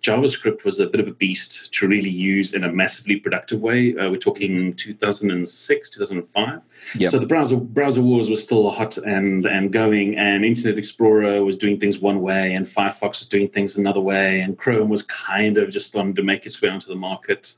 JavaScript 0.03 0.65
was 0.65 0.81
a 0.81 0.87
bit 0.87 1.01
of 1.01 1.07
a 1.07 1.13
beast 1.13 1.73
to 1.75 1.87
really 1.87 2.11
use 2.11 2.55
in 2.55 2.65
a 2.65 2.73
massively 2.73 3.17
productive 3.17 3.61
way. 3.61 3.97
Uh, 3.97 4.11
we're 4.11 4.17
talking 4.17 4.75
2006, 4.75 5.91
2005. 5.91 6.61
Yep. 6.97 7.11
So 7.11 7.19
the 7.21 7.27
browser 7.27 7.57
browser 7.57 8.03
wars 8.03 8.29
were 8.29 8.37
still 8.37 8.69
hot 8.71 8.99
and 8.99 9.47
and 9.47 9.73
going, 9.73 10.19
and 10.19 10.45
Internet 10.45 10.77
Explorer 10.77 11.45
was 11.45 11.57
doing 11.57 11.79
things 11.79 12.01
one 12.01 12.21
way, 12.21 12.55
and 12.55 12.67
Firefox 12.67 13.21
was 13.21 13.27
doing 13.27 13.49
things 13.49 13.77
another 13.77 14.01
way, 14.01 14.41
and 14.41 14.59
Chrome 14.59 14.89
was 14.89 15.05
kind 15.05 15.57
of 15.57 15.71
just 15.71 15.87
starting 15.87 16.17
to 16.17 16.23
make 16.23 16.47
its 16.47 16.61
way 16.61 16.69
onto 16.69 16.89
the 16.89 16.97
market. 16.97 17.55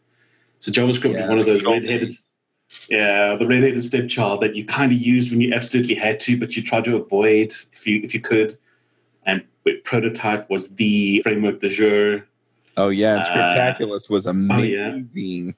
So 0.58 0.70
JavaScript 0.70 1.14
yeah, 1.14 1.20
was 1.20 1.28
one 1.28 1.38
of 1.38 1.46
those 1.46 1.64
redheaded, 1.64 2.12
yeah, 2.90 3.36
the 3.36 3.46
redheaded 3.46 3.82
stepchild 3.82 4.42
that 4.42 4.54
you 4.54 4.66
kind 4.66 4.92
of 4.92 4.98
used 4.98 5.30
when 5.30 5.40
you 5.40 5.54
absolutely 5.54 5.94
had 5.94 6.20
to, 6.20 6.38
but 6.38 6.56
you 6.56 6.62
tried 6.62 6.84
to 6.84 6.96
avoid 6.96 7.54
if 7.72 7.86
you 7.86 8.02
if 8.04 8.12
you 8.12 8.20
could. 8.20 8.58
And 9.24 9.42
Prototype 9.84 10.50
was 10.50 10.74
the 10.74 11.22
framework 11.22 11.60
de 11.60 11.70
jour 11.70 12.26
Oh 12.76 12.88
yeah, 12.88 13.16
and 13.16 13.24
Scriptaculous 13.24 14.10
uh, 14.10 14.14
was 14.14 14.26
amazing. 14.26 15.08
Oh, 15.14 15.18
yeah. 15.18 15.52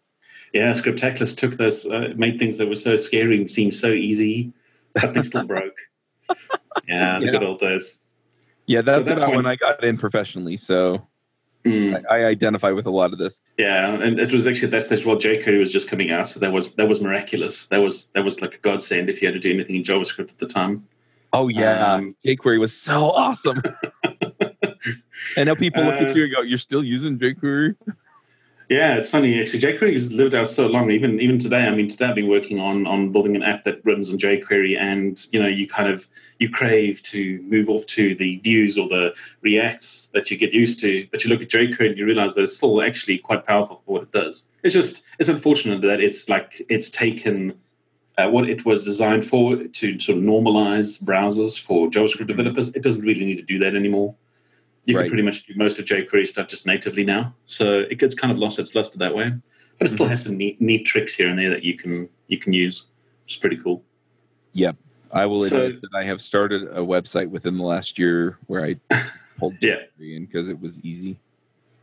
yeah, 0.52 0.72
Scriptaculous 0.72 1.34
took 1.34 1.56
those, 1.56 1.86
uh, 1.86 2.12
made 2.16 2.38
things 2.38 2.58
that 2.58 2.68
were 2.68 2.74
so 2.74 2.96
scary 2.96 3.46
seem 3.48 3.72
so 3.72 3.88
easy, 3.88 4.52
but 4.94 5.14
they 5.14 5.22
still 5.22 5.44
broke. 5.44 5.78
Yeah, 6.86 7.18
the 7.18 7.26
yeah. 7.26 7.32
good 7.32 7.42
old 7.42 7.58
days. 7.58 8.00
Yeah, 8.66 8.82
that's 8.82 9.08
so 9.08 9.14
that 9.14 9.18
about 9.18 9.26
point, 9.28 9.36
when 9.36 9.46
I 9.46 9.56
got 9.56 9.82
in 9.82 9.96
professionally. 9.96 10.56
So 10.56 11.06
mm. 11.64 12.04
I, 12.10 12.18
I, 12.18 12.24
identify 12.26 12.70
with 12.70 12.86
a 12.86 12.90
lot 12.90 13.12
of 13.12 13.18
this. 13.18 13.40
Yeah, 13.58 13.94
and 13.94 14.20
it 14.20 14.32
was 14.32 14.46
actually 14.46 14.66
at 14.66 14.70
that 14.72 14.82
stage 14.82 15.06
while 15.06 15.16
jQuery 15.16 15.58
was 15.58 15.72
just 15.72 15.88
coming 15.88 16.10
out, 16.10 16.28
so 16.28 16.38
that 16.40 16.52
was 16.52 16.72
that 16.72 16.86
was 16.88 17.00
miraculous. 17.00 17.66
That 17.68 17.78
was 17.78 18.06
that 18.14 18.24
was 18.24 18.42
like 18.42 18.56
a 18.56 18.58
godsend 18.58 19.08
if 19.08 19.22
you 19.22 19.28
had 19.28 19.34
to 19.34 19.40
do 19.40 19.50
anything 19.52 19.76
in 19.76 19.82
JavaScript 19.82 20.30
at 20.30 20.38
the 20.38 20.46
time. 20.46 20.86
Oh 21.32 21.48
yeah, 21.48 21.94
um, 21.94 22.16
jQuery 22.24 22.60
was 22.60 22.76
so 22.76 23.10
awesome. 23.10 23.62
And 25.36 25.46
now 25.48 25.54
people 25.54 25.84
look 25.84 25.94
at 25.94 26.10
uh, 26.10 26.14
you 26.14 26.24
and 26.24 26.34
go, 26.34 26.42
"You're 26.42 26.58
still 26.58 26.84
using 26.84 27.18
jQuery." 27.18 27.76
Yeah, 28.68 28.96
it's 28.96 29.08
funny 29.08 29.40
actually. 29.40 29.60
jQuery 29.60 29.92
has 29.92 30.12
lived 30.12 30.34
out 30.34 30.48
so 30.48 30.66
long. 30.66 30.90
Even 30.90 31.20
even 31.20 31.38
today, 31.38 31.66
I 31.66 31.70
mean, 31.70 31.88
today 31.88 32.06
I've 32.06 32.16
been 32.16 32.28
working 32.28 32.58
on 32.58 32.86
on 32.86 33.12
building 33.12 33.36
an 33.36 33.42
app 33.42 33.62
that 33.64 33.80
runs 33.84 34.10
on 34.10 34.18
jQuery, 34.18 34.76
and 34.76 35.24
you 35.30 35.40
know, 35.40 35.46
you 35.48 35.68
kind 35.68 35.88
of 35.88 36.08
you 36.40 36.50
crave 36.50 37.00
to 37.04 37.40
move 37.42 37.70
off 37.70 37.86
to 37.86 38.16
the 38.16 38.38
Vues 38.38 38.76
or 38.76 38.88
the 38.88 39.14
Reacts 39.42 40.08
that 40.08 40.30
you 40.30 40.36
get 40.36 40.52
used 40.52 40.80
to, 40.80 41.06
but 41.12 41.22
you 41.22 41.30
look 41.30 41.42
at 41.42 41.48
jQuery 41.48 41.90
and 41.90 41.98
you 41.98 42.04
realize 42.04 42.34
that 42.34 42.42
it's 42.42 42.56
still 42.56 42.82
actually 42.82 43.18
quite 43.18 43.46
powerful 43.46 43.76
for 43.76 43.92
what 43.92 44.02
it 44.02 44.10
does. 44.10 44.42
It's 44.64 44.74
just 44.74 45.02
it's 45.20 45.28
unfortunate 45.28 45.82
that 45.82 46.00
it's 46.00 46.28
like 46.28 46.62
it's 46.68 46.90
taken. 46.90 47.54
Uh, 48.18 48.30
what 48.30 48.48
it 48.48 48.64
was 48.64 48.82
designed 48.82 49.22
for 49.26 49.56
to 49.56 50.00
sort 50.00 50.16
of 50.16 50.24
normalize 50.24 50.98
browsers 51.04 51.60
for 51.60 51.90
JavaScript 51.90 52.26
developers, 52.26 52.70
it 52.70 52.82
doesn't 52.82 53.02
really 53.02 53.26
need 53.26 53.36
to 53.36 53.42
do 53.42 53.58
that 53.58 53.74
anymore 53.74 54.14
you 54.86 54.96
right. 54.96 55.02
can 55.02 55.10
pretty 55.10 55.22
much 55.22 55.44
do 55.46 55.52
most 55.56 55.78
of 55.78 55.84
jQuery 55.84 56.26
stuff 56.26 56.46
just 56.48 56.64
natively 56.64 57.04
now. 57.04 57.34
So 57.46 57.80
it 57.80 57.98
gets 57.98 58.14
kind 58.14 58.32
of 58.32 58.38
lost 58.38 58.58
its 58.58 58.74
luster 58.74 58.98
that 58.98 59.14
way. 59.14 59.32
But 59.78 59.88
it 59.88 59.90
still 59.92 60.06
has 60.08 60.22
some 60.22 60.38
neat, 60.38 60.58
neat 60.60 60.86
tricks 60.86 61.12
here 61.12 61.28
and 61.28 61.38
there 61.38 61.50
that 61.50 61.62
you 61.62 61.76
can 61.76 62.08
you 62.28 62.38
can 62.38 62.52
use, 62.54 62.86
is 63.28 63.36
pretty 63.36 63.58
cool. 63.58 63.82
Yep. 64.54 64.76
I 65.12 65.26
will 65.26 65.40
So- 65.40 65.66
admit 65.66 65.82
that 65.82 65.98
I 65.98 66.04
have 66.04 66.22
started 66.22 66.62
a 66.62 66.80
website 66.80 67.28
within 67.28 67.58
the 67.58 67.64
last 67.64 67.98
year 67.98 68.38
where 68.46 68.64
I 68.64 68.76
pulled 69.38 69.56
Yeah. 69.60 69.80
jQuery 70.00 70.16
in 70.16 70.24
because 70.24 70.48
it 70.48 70.58
was 70.60 70.78
easy. 70.80 71.18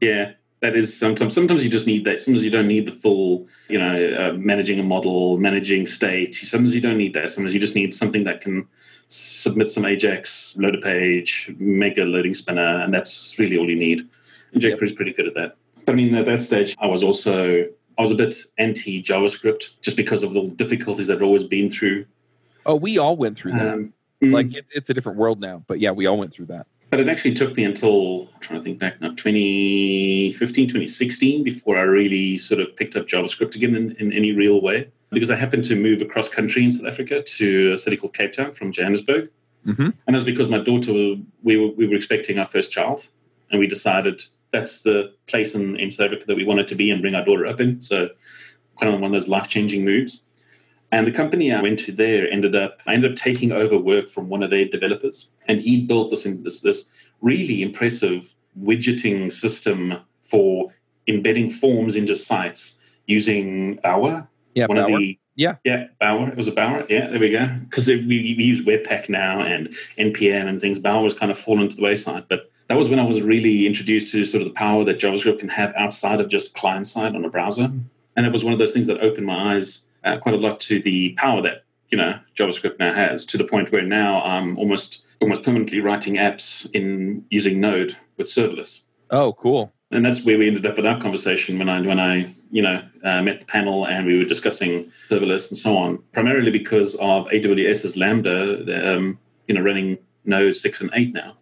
Yeah, 0.02 0.32
that 0.62 0.76
is 0.76 0.98
sometimes. 0.98 1.34
Sometimes 1.36 1.64
you 1.64 1.70
just 1.70 1.86
need 1.86 2.04
that. 2.06 2.20
Sometimes 2.20 2.44
you 2.44 2.50
don't 2.50 2.68
need 2.68 2.88
the 2.88 2.92
full, 2.92 3.48
you 3.70 3.78
know, 3.78 4.14
uh, 4.20 4.34
managing 4.38 4.80
a 4.80 4.84
model, 4.84 5.38
managing 5.38 5.86
state. 5.88 6.36
Sometimes 6.36 6.74
you 6.74 6.82
don't 6.82 6.98
need 6.98 7.14
that. 7.14 7.30
Sometimes 7.30 7.54
you 7.54 7.60
just 7.60 7.76
need 7.76 7.94
something 7.94 8.24
that 8.24 8.42
can 8.42 8.68
submit 9.14 9.70
some 9.70 9.86
Ajax, 9.86 10.56
load 10.58 10.76
a 10.76 10.80
page, 10.80 11.54
make 11.60 11.98
a 11.98 12.02
loading 12.02 12.34
spinner, 12.34 12.82
and 12.82 12.94
that's 12.94 13.38
really 13.38 13.58
all 13.58 13.70
you 13.70 13.76
need. 13.76 14.08
And 14.54 14.62
jQuery 14.62 14.84
is 14.84 14.92
pretty 14.92 15.14
good 15.14 15.28
at 15.28 15.36
that. 15.36 15.56
But 15.86 15.94
I 15.94 15.96
mean, 15.96 16.16
at 16.16 16.26
that 16.26 16.42
stage, 16.42 16.76
I 16.80 16.88
was 16.88 17.04
also 17.04 17.68
I 17.98 18.02
was 18.02 18.12
a 18.12 18.16
bit 18.16 18.36
anti 18.58 19.04
JavaScript 19.04 19.82
just 19.82 19.98
because 19.98 20.24
of 20.24 20.34
the 20.34 20.48
difficulties 20.56 21.08
that 21.08 21.18
I'd 21.18 21.24
always 21.24 21.44
been 21.44 21.70
through. 21.70 22.06
Oh, 22.66 22.76
we 22.76 22.98
all 22.98 23.16
went 23.16 23.38
through 23.38 23.52
that. 23.54 23.74
Um, 23.74 23.94
mm. 24.22 24.34
like 24.34 24.54
it's, 24.54 24.72
it's 24.74 24.90
a 24.90 24.94
different 24.94 25.18
world 25.18 25.40
now, 25.40 25.64
but 25.68 25.80
yeah, 25.80 25.92
we 25.92 26.08
all 26.08 26.18
went 26.18 26.34
through 26.34 26.48
that. 26.48 26.66
But 26.90 27.00
it 27.00 27.10
actually 27.10 27.34
took 27.34 27.58
me 27.58 27.64
until, 27.64 28.30
I'm 28.36 28.40
trying 28.40 28.60
to 28.60 28.64
think 28.64 28.78
back 28.78 29.02
now, 29.02 29.10
2015, 29.10 30.68
2016 30.68 31.44
before 31.44 31.76
I 31.76 31.82
really 31.82 32.38
sort 32.38 32.62
of 32.62 32.76
picked 32.76 32.96
up 32.96 33.08
JavaScript 33.08 33.56
again 33.56 33.76
in, 33.76 33.96
in 33.98 34.14
any 34.14 34.32
real 34.32 34.62
way. 34.62 34.90
Because 35.14 35.30
I 35.30 35.36
happened 35.36 35.64
to 35.66 35.76
move 35.76 36.02
across 36.02 36.30
country 36.30 36.64
in 36.64 36.72
South 36.72 36.88
Africa 36.88 37.22
to 37.22 37.74
a 37.74 37.78
city 37.78 37.98
called 37.98 38.14
Cape 38.14 38.32
Town 38.32 38.54
from 38.54 38.72
Johannesburg. 38.72 39.30
Mm-hmm. 39.66 39.84
And 39.84 39.94
that 40.08 40.14
was 40.16 40.24
because 40.24 40.50
my 40.50 40.60
daughter, 40.60 41.16
we 41.44 41.58
were, 41.58 41.70
we 41.70 41.88
were 41.88 41.96
expecting 41.96 42.40
our 42.40 42.46
first 42.46 42.72
child. 42.72 43.08
And 43.52 43.60
we 43.60 43.68
decided 43.68 44.24
that's 44.52 44.82
the 44.84 45.14
place 45.28 45.56
in, 45.56 45.80
in 45.80 45.92
South 45.92 46.08
Africa 46.08 46.26
that 46.28 46.36
we 46.36 46.46
wanted 46.46 46.68
to 46.68 46.76
be 46.76 46.92
and 46.92 47.02
bring 47.02 47.16
our 47.16 47.24
daughter 47.24 47.46
up 47.46 47.60
in. 47.60 47.82
So 47.82 48.10
kind 48.80 48.94
of 48.94 49.00
one 49.00 49.14
of 49.14 49.22
those 49.22 49.30
life 49.30 49.48
changing 49.48 49.86
moves. 49.86 50.22
And 50.92 51.08
the 51.08 51.12
company 51.12 51.52
I 51.52 51.62
went 51.62 51.80
to 51.80 51.92
there 51.92 52.30
ended 52.32 52.56
up, 52.56 52.80
I 52.86 52.94
ended 52.94 53.12
up 53.12 53.18
taking 53.18 53.52
over 53.52 53.78
work 53.78 54.10
from 54.10 54.30
one 54.30 54.44
of 54.44 54.52
their 54.52 54.66
developers. 54.66 55.30
And 55.48 55.60
he 55.60 55.82
built 55.82 56.12
this, 56.12 56.24
this, 56.24 56.62
this 56.62 56.86
really 57.22 57.64
impressive 57.64 58.34
widgeting 58.56 59.32
system 59.32 60.00
for 60.22 60.72
embedding 61.08 61.50
forms 61.50 61.96
into 61.96 62.16
sites 62.16 62.76
using 63.08 63.78
Bower. 63.78 64.28
Yeah, 64.56 64.68
one 64.68 64.78
of 64.78 64.88
the 64.88 65.18
Yeah. 65.36 65.56
yeah 65.64 65.88
Bower. 66.00 66.30
It 66.30 66.38
was 66.38 66.48
a 66.48 66.52
Bower. 66.52 66.86
Yeah, 66.90 67.10
there 67.10 67.20
we 67.20 67.30
go. 67.32 67.48
Because 67.64 67.88
we, 67.88 68.06
we 68.06 68.44
use 68.44 68.62
Webpack 68.62 69.10
now 69.10 69.42
and 69.42 69.70
npm 69.98 70.48
and 70.48 70.62
things. 70.62 70.80
Bower 70.80 71.04
has 71.04 71.14
kind 71.14 71.32
of 71.32 71.38
fallen 71.38 71.68
to 71.68 71.76
the 71.76 71.84
wayside, 71.84 72.26
but 72.30 72.52
that 72.68 72.78
was 72.78 72.90
when 72.90 73.00
I 73.00 73.04
was 73.04 73.22
really 73.22 73.68
introduced 73.68 74.12
to 74.12 74.24
sort 74.26 74.42
of 74.42 74.48
the 74.48 74.54
power 74.54 74.84
that 74.86 75.00
JavaScript 75.00 75.40
can 75.40 75.50
have 75.50 75.74
outside 75.76 76.22
of 76.22 76.30
just 76.30 76.54
client 76.54 76.88
side 76.88 77.16
on 77.16 77.26
a 77.26 77.30
browser. 77.30 77.70
And 78.16 78.26
it 78.26 78.32
was 78.32 78.44
one 78.44 78.54
of 78.54 78.60
those 78.60 78.74
things 78.74 78.88
that 78.88 79.02
opened 79.02 79.26
my 79.26 79.56
eyes 79.56 79.82
uh, 80.04 80.18
quite 80.18 80.36
a 80.36 80.38
lot 80.38 80.60
to 80.62 80.82
the 80.82 81.14
power 81.14 81.42
that 81.42 81.64
you 81.90 81.98
know 81.98 82.20
JavaScript 82.38 82.80
now 82.80 82.94
has, 82.94 83.26
to 83.28 83.38
the 83.38 83.44
point 83.44 83.72
where 83.72 83.82
now 83.82 84.22
I'm 84.24 84.58
almost 84.58 85.04
almost 85.22 85.44
permanently 85.44 85.80
writing 85.80 86.16
apps 86.16 86.70
in 86.74 87.26
using 87.30 87.60
Node 87.60 87.96
with 88.18 88.28
serverless. 88.28 88.82
Oh, 89.10 89.34
cool. 89.34 89.72
And 89.94 90.06
that's 90.06 90.24
where 90.24 90.38
we 90.38 90.48
ended 90.48 90.66
up 90.66 90.76
with 90.78 90.86
our 90.86 91.00
conversation 91.00 91.60
when 91.60 91.70
I 91.70 91.82
when 91.82 92.00
I 92.00 92.34
you 92.52 92.62
know 92.62 92.82
uh, 93.04 93.22
met 93.22 93.40
the 93.40 93.46
panel 93.46 93.86
and 93.88 94.06
we 94.06 94.18
were 94.18 94.26
discussing 94.26 94.92
serverless 95.10 95.50
and 95.50 95.58
so 95.58 95.78
on. 95.78 96.00
Primarily 96.14 96.52
because 96.52 96.96
of 96.96 97.28
AWS's 97.28 97.96
Lambda, 97.98 98.96
um, 98.96 99.20
you 99.48 99.56
know, 99.56 99.62
running 99.62 99.98
Node 100.26 100.56
six 100.56 100.82
and 100.82 100.90
eight 100.94 101.14
now. 101.14 101.38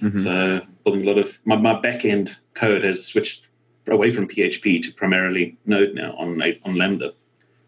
Mhm. 0.00 0.22
So 0.22 0.66
building 0.84 1.02
a 1.06 1.10
lot 1.10 1.18
of 1.18 1.38
my, 1.44 1.56
my 1.56 1.78
back 1.80 2.04
end 2.04 2.36
code 2.54 2.84
has 2.84 3.04
switched 3.04 3.46
away 3.88 4.10
from 4.10 4.28
PHP 4.28 4.82
to 4.82 4.92
primarily 4.92 5.56
Node 5.66 5.94
now 5.94 6.12
on 6.16 6.40
on 6.64 6.76
Lambda, 6.76 7.12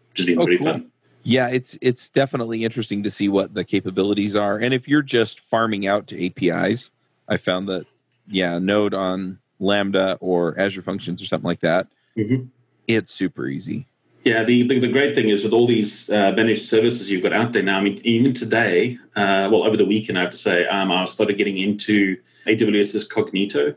which 0.09 0.19
has 0.19 0.25
been 0.25 0.39
Oh, 0.39 0.45
very 0.45 0.57
cool. 0.57 0.67
fun. 0.67 0.91
Yeah, 1.23 1.47
it's 1.47 1.77
it's 1.81 2.09
definitely 2.09 2.63
interesting 2.63 3.03
to 3.03 3.09
see 3.11 3.29
what 3.29 3.53
the 3.53 3.63
capabilities 3.63 4.35
are. 4.35 4.57
And 4.57 4.73
if 4.73 4.87
you're 4.87 5.01
just 5.01 5.39
farming 5.39 5.85
out 5.87 6.07
to 6.07 6.25
APIs, 6.25 6.91
I 7.27 7.37
found 7.37 7.67
that 7.69 7.85
yeah, 8.27 8.57
Node 8.59 8.93
on 8.93 9.39
Lambda 9.73 10.17
or 10.19 10.59
Azure 10.59 10.81
Functions 10.81 11.21
or 11.21 11.25
something 11.25 11.47
like 11.47 11.61
that, 11.61 11.87
Mhm. 12.17 12.49
it's 12.87 13.11
super 13.11 13.47
easy. 13.47 13.87
Yeah, 14.25 14.43
the, 14.43 14.65
the, 14.67 14.79
the 14.79 14.87
great 14.87 15.15
thing 15.15 15.27
is 15.29 15.43
with 15.43 15.51
all 15.51 15.67
these 15.67 16.09
uh, 16.09 16.31
managed 16.31 16.63
services 16.63 17.09
you've 17.09 17.23
got 17.23 17.33
out 17.33 17.51
there 17.51 17.63
now. 17.63 17.77
I 17.77 17.81
mean, 17.81 17.99
even 18.05 18.33
today, 18.33 18.97
uh, 19.17 19.49
well, 19.51 19.63
over 19.63 19.75
the 19.75 19.83
weekend, 19.85 20.17
I 20.17 20.21
have 20.21 20.31
to 20.31 20.37
say, 20.37 20.65
um, 20.67 20.91
I 20.91 21.03
started 21.05 21.37
getting 21.37 21.57
into 21.57 22.15
AWS's 22.47 23.05
Cognito, 23.07 23.75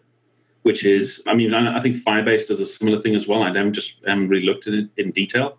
which 0.63 0.85
is, 0.85 1.21
I 1.27 1.35
mean, 1.35 1.53
I, 1.53 1.79
I 1.79 1.81
think 1.81 1.97
Firebase 1.97 2.47
does 2.47 2.61
a 2.61 2.67
similar 2.67 3.01
thing 3.01 3.17
as 3.17 3.27
well. 3.27 3.43
I 3.43 3.47
haven't 3.49 3.73
just 3.73 3.95
haven't 4.07 4.29
really 4.29 4.47
looked 4.47 4.69
at 4.69 4.75
it 4.75 4.89
in 4.97 5.11
detail, 5.11 5.59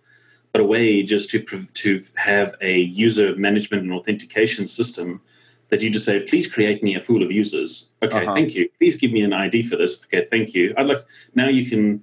but 0.53 0.61
a 0.61 0.65
way 0.65 1.03
just 1.03 1.29
to 1.31 1.39
to 1.41 2.01
have 2.15 2.55
a 2.61 2.77
user 2.79 3.35
management 3.35 3.83
and 3.83 3.91
authentication 3.91 4.67
system 4.67 5.19
that 5.69 5.81
you 5.81 5.89
just 5.89 6.05
say, 6.05 6.19
please 6.21 6.47
create 6.47 6.81
me 6.83 6.95
a 6.95 6.99
pool 6.99 7.21
of 7.23 7.31
users. 7.31 7.89
Okay, 8.01 8.19
Uh-huh. 8.23 8.33
thank 8.33 8.55
you. 8.55 8.69
Please 8.79 8.95
give 8.95 9.11
me 9.11 9.21
an 9.21 9.33
ID 9.33 9.63
for 9.63 9.75
this. 9.75 10.03
Okay, 10.05 10.25
thank 10.29 10.53
you. 10.53 10.73
I'd 10.77 10.87
like 10.87 11.01
now 11.35 11.47
you 11.49 11.65
can 11.69 12.01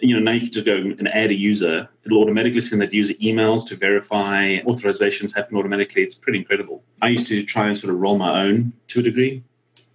you 0.00 0.14
know, 0.16 0.20
now 0.20 0.32
you 0.32 0.40
can 0.40 0.50
just 0.50 0.66
go 0.66 0.74
and 0.78 1.06
add 1.08 1.30
a 1.30 1.34
user. 1.34 1.88
It'll 2.04 2.18
automatically 2.22 2.60
send 2.60 2.82
that 2.82 2.92
user 2.92 3.12
emails 3.14 3.64
to 3.68 3.76
verify 3.76 4.58
authorizations 4.62 5.32
happen 5.32 5.56
automatically. 5.56 6.02
It's 6.02 6.14
pretty 6.16 6.40
incredible. 6.40 6.82
I 7.02 7.08
used 7.08 7.28
to 7.28 7.44
try 7.44 7.68
and 7.68 7.76
sort 7.76 7.92
of 7.92 8.00
roll 8.00 8.16
my 8.18 8.42
own 8.42 8.72
to 8.88 8.98
a 8.98 9.02
degree 9.02 9.44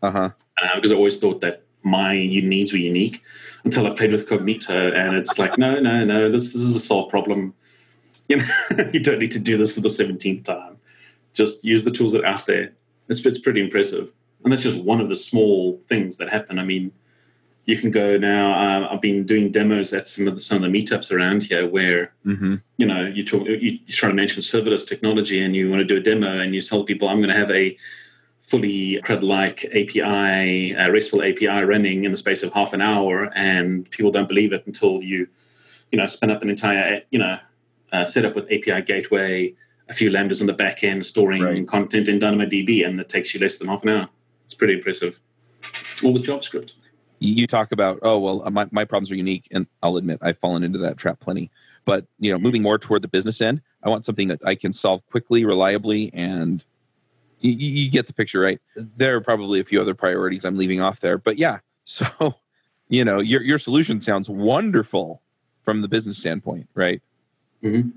Uh 0.01 0.11
huh. 0.11 0.29
uh, 0.61 0.75
because 0.75 0.93
I 0.93 0.95
always 0.95 1.17
thought 1.17 1.41
that 1.41 1.63
my 1.83 2.13
needs 2.27 2.71
were 2.71 2.77
unique 2.79 3.21
until 3.65 3.85
I 3.85 3.89
played 3.89 4.11
with 4.13 4.29
Cognito, 4.29 4.95
and 4.95 5.15
it's 5.17 5.37
like, 5.37 5.57
no, 5.57 5.79
no, 5.81 6.05
no, 6.05 6.31
this, 6.31 6.53
this 6.53 6.61
is 6.61 6.75
a 6.75 6.79
solved 6.79 7.09
problem. 7.09 7.53
You 8.29 8.37
know, 8.37 8.45
you 8.93 9.01
don't 9.01 9.19
need 9.19 9.31
to 9.31 9.39
do 9.39 9.57
this 9.57 9.73
for 9.73 9.81
the 9.81 9.89
seventeenth 9.89 10.43
time. 10.45 10.77
Just 11.33 11.65
use 11.65 11.83
the 11.83 11.91
tools 11.91 12.13
that 12.13 12.21
are 12.23 12.27
out 12.27 12.45
there. 12.45 12.71
It's 13.09 13.25
it's 13.25 13.39
pretty 13.39 13.61
impressive, 13.61 14.11
and 14.43 14.51
that's 14.51 14.63
just 14.63 14.77
one 14.77 15.01
of 15.01 15.09
the 15.09 15.15
small 15.15 15.81
things 15.87 16.17
that 16.17 16.29
happen. 16.29 16.59
I 16.59 16.63
mean, 16.63 16.91
you 17.65 17.77
can 17.77 17.91
go 17.91 18.17
now. 18.17 18.53
Uh, 18.53 18.93
I've 18.93 19.01
been 19.01 19.25
doing 19.25 19.51
demos 19.51 19.93
at 19.93 20.07
some 20.07 20.27
of 20.27 20.35
the 20.35 20.41
some 20.41 20.63
of 20.63 20.63
the 20.63 20.77
meetups 20.77 21.11
around 21.11 21.43
here 21.43 21.67
where 21.67 22.13
Mm-hmm. 22.25 22.55
you 22.77 22.85
know, 22.85 23.05
you 23.05 23.23
talk, 23.23 23.47
you, 23.47 23.79
you 23.85 23.93
try 23.93 24.09
to 24.09 24.15
mention 24.15 24.41
serverless 24.41 24.85
technology 24.85 25.41
and 25.41 25.55
you 25.55 25.69
want 25.69 25.79
to 25.79 25.85
do 25.85 25.95
a 25.95 25.99
demo 26.01 26.39
and 26.39 26.53
you 26.53 26.61
tell 26.61 26.83
people, 26.83 27.07
I'm 27.07 27.17
going 27.17 27.29
to 27.33 27.39
have 27.39 27.51
a 27.51 27.77
fully 28.41 28.99
CRUD-like 29.01 29.65
API, 29.65 30.75
uh, 30.75 30.89
RESTful 30.89 31.23
API 31.23 31.47
running 31.63 32.03
in 32.05 32.11
the 32.11 32.17
space 32.17 32.43
of 32.43 32.53
half 32.53 32.73
an 32.73 32.81
hour, 32.81 33.31
and 33.35 33.89
people 33.91 34.11
don't 34.11 34.27
believe 34.27 34.53
it 34.53 34.65
until 34.65 35.01
you, 35.01 35.27
you 35.91 35.97
know, 35.97 36.05
spin 36.07 36.31
up 36.31 36.41
an 36.41 36.49
entire, 36.49 37.01
you 37.11 37.19
know, 37.19 37.37
uh, 37.91 38.05
setup 38.05 38.35
with 38.35 38.45
API 38.45 38.81
gateway, 38.81 39.53
a 39.89 39.93
few 39.93 40.09
lambdas 40.09 40.41
on 40.41 40.47
the 40.47 40.53
back 40.53 40.83
end, 40.83 41.05
storing 41.05 41.41
Right. 41.41 41.67
content 41.67 42.07
in 42.07 42.19
DynamoDB, 42.19 42.85
and 42.85 42.99
it 42.99 43.09
takes 43.09 43.33
you 43.33 43.39
less 43.39 43.57
than 43.57 43.67
half 43.67 43.83
an 43.83 43.89
hour. 43.89 44.09
It's 44.45 44.53
pretty 44.53 44.73
impressive. 44.75 45.19
All 46.03 46.13
with 46.13 46.23
JavaScript. 46.25 46.73
You 47.19 47.47
talk 47.47 47.71
about 47.71 47.99
oh 48.03 48.19
well, 48.19 48.43
uh, 48.45 48.51
my 48.51 48.67
my 48.71 48.85
problems 48.85 49.11
are 49.11 49.15
unique, 49.15 49.47
and 49.51 49.65
I'll 49.81 49.97
admit 49.97 50.19
I've 50.21 50.37
fallen 50.37 50.63
into 50.63 50.77
that 50.79 50.97
trap 50.97 51.19
plenty. 51.19 51.49
But 51.85 52.05
you 52.19 52.31
know, 52.31 52.37
moving 52.37 52.61
more 52.61 52.77
toward 52.77 53.01
the 53.01 53.07
business 53.07 53.41
end, 53.41 53.61
I 53.83 53.89
want 53.89 54.05
something 54.05 54.27
that 54.27 54.39
I 54.45 54.55
can 54.55 54.71
solve 54.71 55.05
quickly, 55.09 55.43
reliably, 55.45 56.11
and 56.13 56.63
you, 57.39 57.51
you 57.51 57.89
get 57.89 58.05
the 58.07 58.13
picture, 58.13 58.39
right? 58.39 58.59
There 58.75 59.15
are 59.15 59.21
probably 59.21 59.59
a 59.59 59.63
few 59.63 59.81
other 59.81 59.95
priorities 59.95 60.45
I'm 60.45 60.57
leaving 60.57 60.81
off 60.81 60.99
there, 60.99 61.17
but 61.17 61.37
yeah. 61.37 61.59
So, 61.89 62.35
you 62.89 63.05
know, 63.05 63.19
your 63.21 63.41
your 63.41 63.57
solution 63.57 64.01
sounds 64.01 64.29
wonderful 64.29 65.21
from 65.63 65.81
the 65.81 65.87
business 65.87 66.17
standpoint, 66.17 66.67
right? 66.73 67.01
Mhm. 67.63 67.93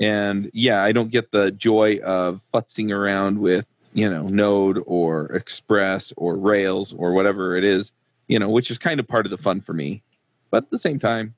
And 0.00 0.50
yeah, 0.54 0.82
I 0.82 0.92
don't 0.92 1.10
get 1.10 1.30
the 1.30 1.50
joy 1.50 1.98
of 1.98 2.40
futzing 2.52 2.90
around 2.90 3.38
with 3.38 3.66
you 3.92 4.10
know 4.10 4.26
Node 4.26 4.82
or 4.86 5.26
Express 5.26 6.12
or 6.16 6.36
Rails 6.36 6.92
or 6.92 7.12
whatever 7.12 7.56
it 7.56 7.64
is, 7.64 7.92
you 8.26 8.38
know, 8.38 8.48
which 8.48 8.70
is 8.70 8.78
kind 8.78 8.98
of 8.98 9.06
part 9.06 9.26
of 9.26 9.30
the 9.30 9.38
fun 9.38 9.60
for 9.60 9.74
me. 9.74 10.02
But 10.50 10.64
at 10.64 10.70
the 10.70 10.78
same 10.78 10.98
time, 10.98 11.34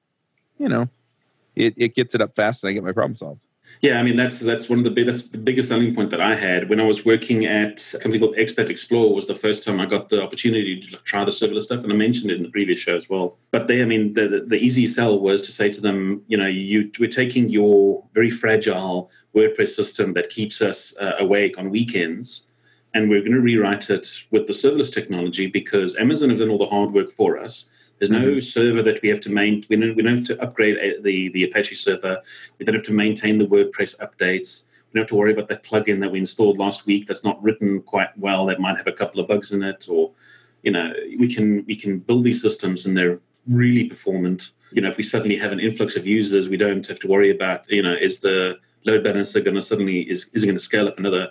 you 0.58 0.68
know, 0.68 0.88
it, 1.56 1.74
it 1.76 1.94
gets 1.94 2.14
it 2.14 2.20
up 2.20 2.36
fast 2.36 2.62
and 2.62 2.70
I 2.70 2.72
get 2.72 2.84
my 2.84 2.92
problem 2.92 3.16
solved. 3.16 3.40
Yeah, 3.80 3.98
I 3.98 4.02
mean 4.04 4.16
that's 4.16 4.38
that's 4.38 4.68
one 4.68 4.78
of 4.78 4.84
the 4.84 4.90
big, 4.90 5.06
that's 5.06 5.24
the 5.24 5.38
biggest 5.38 5.68
selling 5.68 5.94
point 5.94 6.10
that 6.10 6.20
I 6.20 6.36
had 6.36 6.68
when 6.68 6.80
I 6.80 6.84
was 6.84 7.04
working 7.04 7.46
at 7.46 7.92
a 7.94 7.98
company 7.98 8.20
called 8.20 8.36
Expat 8.36 8.70
Explore. 8.70 9.12
Was 9.14 9.26
the 9.26 9.34
first 9.34 9.64
time 9.64 9.80
I 9.80 9.86
got 9.86 10.08
the 10.08 10.22
opportunity 10.22 10.80
to 10.80 10.96
try 10.98 11.24
the 11.24 11.32
serverless 11.32 11.62
stuff, 11.62 11.82
and 11.82 11.92
I 11.92 11.96
mentioned 11.96 12.30
it 12.30 12.36
in 12.36 12.44
the 12.44 12.50
previous 12.50 12.78
show 12.78 12.96
as 12.96 13.08
well. 13.08 13.38
But 13.50 13.66
they, 13.66 13.82
I 13.82 13.84
mean, 13.84 14.14
the 14.14 14.28
the, 14.28 14.40
the 14.46 14.56
easy 14.56 14.86
sell 14.86 15.18
was 15.18 15.42
to 15.42 15.52
say 15.52 15.68
to 15.70 15.80
them, 15.80 16.22
you 16.28 16.36
know, 16.36 16.46
you 16.46 16.92
we're 17.00 17.08
taking 17.08 17.48
your 17.48 18.04
very 18.14 18.30
fragile 18.30 19.10
WordPress 19.34 19.70
system 19.70 20.12
that 20.12 20.28
keeps 20.28 20.62
us 20.62 20.94
uh, 21.00 21.14
awake 21.18 21.58
on 21.58 21.70
weekends, 21.70 22.46
and 22.94 23.10
we're 23.10 23.20
going 23.20 23.32
to 23.32 23.40
rewrite 23.40 23.90
it 23.90 24.08
with 24.30 24.46
the 24.46 24.52
serverless 24.52 24.92
technology 24.92 25.48
because 25.48 25.96
Amazon 25.96 26.30
have 26.30 26.38
done 26.38 26.50
all 26.50 26.58
the 26.58 26.66
hard 26.66 26.92
work 26.92 27.10
for 27.10 27.38
us. 27.38 27.64
There's 27.98 28.10
no 28.10 28.40
server 28.40 28.82
that 28.82 29.00
we 29.00 29.08
have 29.08 29.20
to 29.20 29.30
maintain. 29.30 29.66
We 29.70 29.76
don't, 29.76 29.96
we 29.96 30.02
don't 30.02 30.16
have 30.18 30.26
to 30.26 30.42
upgrade 30.42 30.76
uh, 30.76 31.00
the 31.02 31.28
the 31.30 31.44
Apache 31.44 31.76
server. 31.76 32.20
We 32.58 32.64
don't 32.64 32.74
have 32.74 32.84
to 32.84 32.92
maintain 32.92 33.38
the 33.38 33.46
WordPress 33.46 33.98
updates. 34.00 34.64
We 34.92 34.98
don't 34.98 35.04
have 35.04 35.08
to 35.10 35.14
worry 35.14 35.32
about 35.32 35.48
that 35.48 35.62
plugin 35.62 36.00
that 36.00 36.10
we 36.10 36.18
installed 36.18 36.58
last 36.58 36.84
week 36.84 37.06
that's 37.06 37.24
not 37.24 37.42
written 37.42 37.80
quite 37.82 38.16
well. 38.18 38.46
That 38.46 38.60
might 38.60 38.76
have 38.76 38.88
a 38.88 38.92
couple 38.92 39.20
of 39.20 39.28
bugs 39.28 39.52
in 39.52 39.62
it, 39.62 39.86
or 39.88 40.10
you 40.62 40.72
know, 40.72 40.92
we 41.18 41.32
can 41.32 41.64
we 41.66 41.76
can 41.76 41.98
build 41.98 42.24
these 42.24 42.42
systems 42.42 42.86
and 42.86 42.96
they're 42.96 43.20
really 43.46 43.84
performant. 43.84 44.50
You 44.72 44.82
know, 44.82 44.88
if 44.88 44.96
we 44.96 45.02
suddenly 45.02 45.36
have 45.36 45.52
an 45.52 45.60
influx 45.60 45.96
of 45.96 46.06
users, 46.06 46.48
we 46.48 46.56
don't 46.56 46.86
have 46.86 46.98
to 47.00 47.08
worry 47.08 47.30
about 47.30 47.70
you 47.70 47.82
know, 47.82 47.94
is 47.94 48.20
the 48.20 48.58
load 48.84 49.04
balancer 49.04 49.40
going 49.40 49.54
to 49.54 49.62
suddenly 49.62 50.02
is 50.10 50.30
is 50.34 50.42
it 50.42 50.46
going 50.46 50.56
to 50.56 50.62
scale 50.62 50.88
up 50.88 50.98
another 50.98 51.28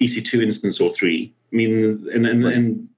EC2 0.00 0.42
instance 0.42 0.80
or 0.80 0.92
three. 0.92 1.32
I 1.52 1.56
mean, 1.56 2.08
and 2.12 2.26
and, 2.26 2.44
right. 2.44 2.54
and 2.54 2.88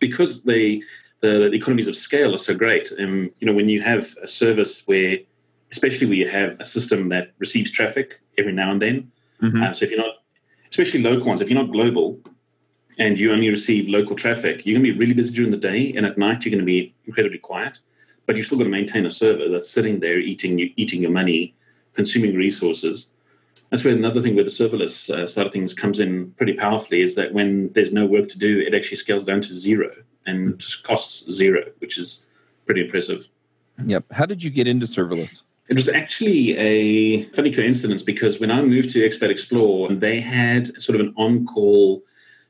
because 0.00 0.44
they 0.44 0.82
the, 1.24 1.48
the, 1.50 1.56
economies 1.56 1.88
of 1.88 1.96
scale 1.96 2.34
are 2.34 2.38
so 2.38 2.54
great. 2.54 2.90
And 2.90 3.30
you 3.38 3.46
know, 3.46 3.54
when 3.54 3.70
you 3.70 3.80
have 3.80 4.14
a 4.22 4.28
service 4.28 4.82
where, 4.86 5.18
especially 5.72 6.06
where 6.06 6.16
you 6.16 6.28
have 6.28 6.60
a 6.60 6.64
system 6.66 7.08
that 7.08 7.32
receives 7.38 7.70
traffic 7.70 8.20
every 8.36 8.52
now 8.52 8.70
and 8.70 8.82
then. 8.82 9.10
Mm-hmm. 9.42 9.62
Uh, 9.62 9.72
so 9.72 9.84
if 9.84 9.90
you're 9.90 10.00
not, 10.00 10.16
especially 10.70 11.02
local 11.02 11.26
ones, 11.26 11.40
if 11.40 11.48
you're 11.48 11.60
not 11.60 11.72
global, 11.72 12.18
and 12.98 13.18
you 13.18 13.32
only 13.32 13.48
receive 13.48 13.88
local 13.88 14.14
traffic, 14.14 14.64
you're 14.64 14.74
going 14.78 14.86
to 14.86 14.92
be 14.92 14.98
really 14.98 15.14
busy 15.14 15.34
during 15.34 15.50
the 15.50 15.56
day, 15.56 15.92
and 15.96 16.06
at 16.06 16.18
night 16.18 16.44
you're 16.44 16.50
going 16.50 16.60
to 16.60 16.64
be 16.66 16.94
incredibly 17.06 17.38
quiet. 17.38 17.78
But 18.26 18.36
you've 18.36 18.46
still 18.46 18.58
got 18.58 18.64
to 18.64 18.70
maintain 18.70 19.04
a 19.06 19.10
server 19.10 19.48
that's 19.48 19.70
sitting 19.70 20.00
there 20.00 20.18
eating 20.18 20.58
eating 20.76 21.02
your 21.02 21.10
money, 21.10 21.54
consuming 21.94 22.36
resources. 22.36 23.08
That's 23.70 23.82
where 23.82 23.94
another 23.94 24.20
thing 24.20 24.34
where 24.34 24.44
the 24.44 24.50
serverless 24.50 25.10
uh, 25.10 25.26
side 25.26 25.46
of 25.46 25.52
things 25.52 25.74
comes 25.74 25.98
in 25.98 26.32
pretty 26.32 26.52
powerfully 26.52 27.00
is 27.02 27.14
that 27.16 27.32
when 27.32 27.72
there's 27.72 27.92
no 27.92 28.04
work 28.04 28.28
to 28.28 28.38
do, 28.38 28.60
it 28.60 28.74
actually 28.74 28.98
scales 28.98 29.24
down 29.24 29.40
to 29.40 29.54
zero 29.54 29.90
and 30.26 30.62
costs 30.82 31.30
zero, 31.30 31.62
which 31.78 31.98
is 31.98 32.24
pretty 32.66 32.82
impressive. 32.82 33.28
Yep. 33.84 34.04
How 34.12 34.26
did 34.26 34.42
you 34.42 34.50
get 34.50 34.66
into 34.66 34.86
serverless? 34.86 35.42
It 35.68 35.76
was 35.76 35.88
actually 35.88 36.56
a 36.58 37.24
funny 37.30 37.50
coincidence 37.50 38.02
because 38.02 38.38
when 38.38 38.50
I 38.50 38.60
moved 38.62 38.90
to 38.90 39.00
Expat 39.00 39.30
Explore, 39.30 39.90
and 39.90 40.00
they 40.00 40.20
had 40.20 40.80
sort 40.80 41.00
of 41.00 41.06
an 41.06 41.14
on-call 41.16 42.02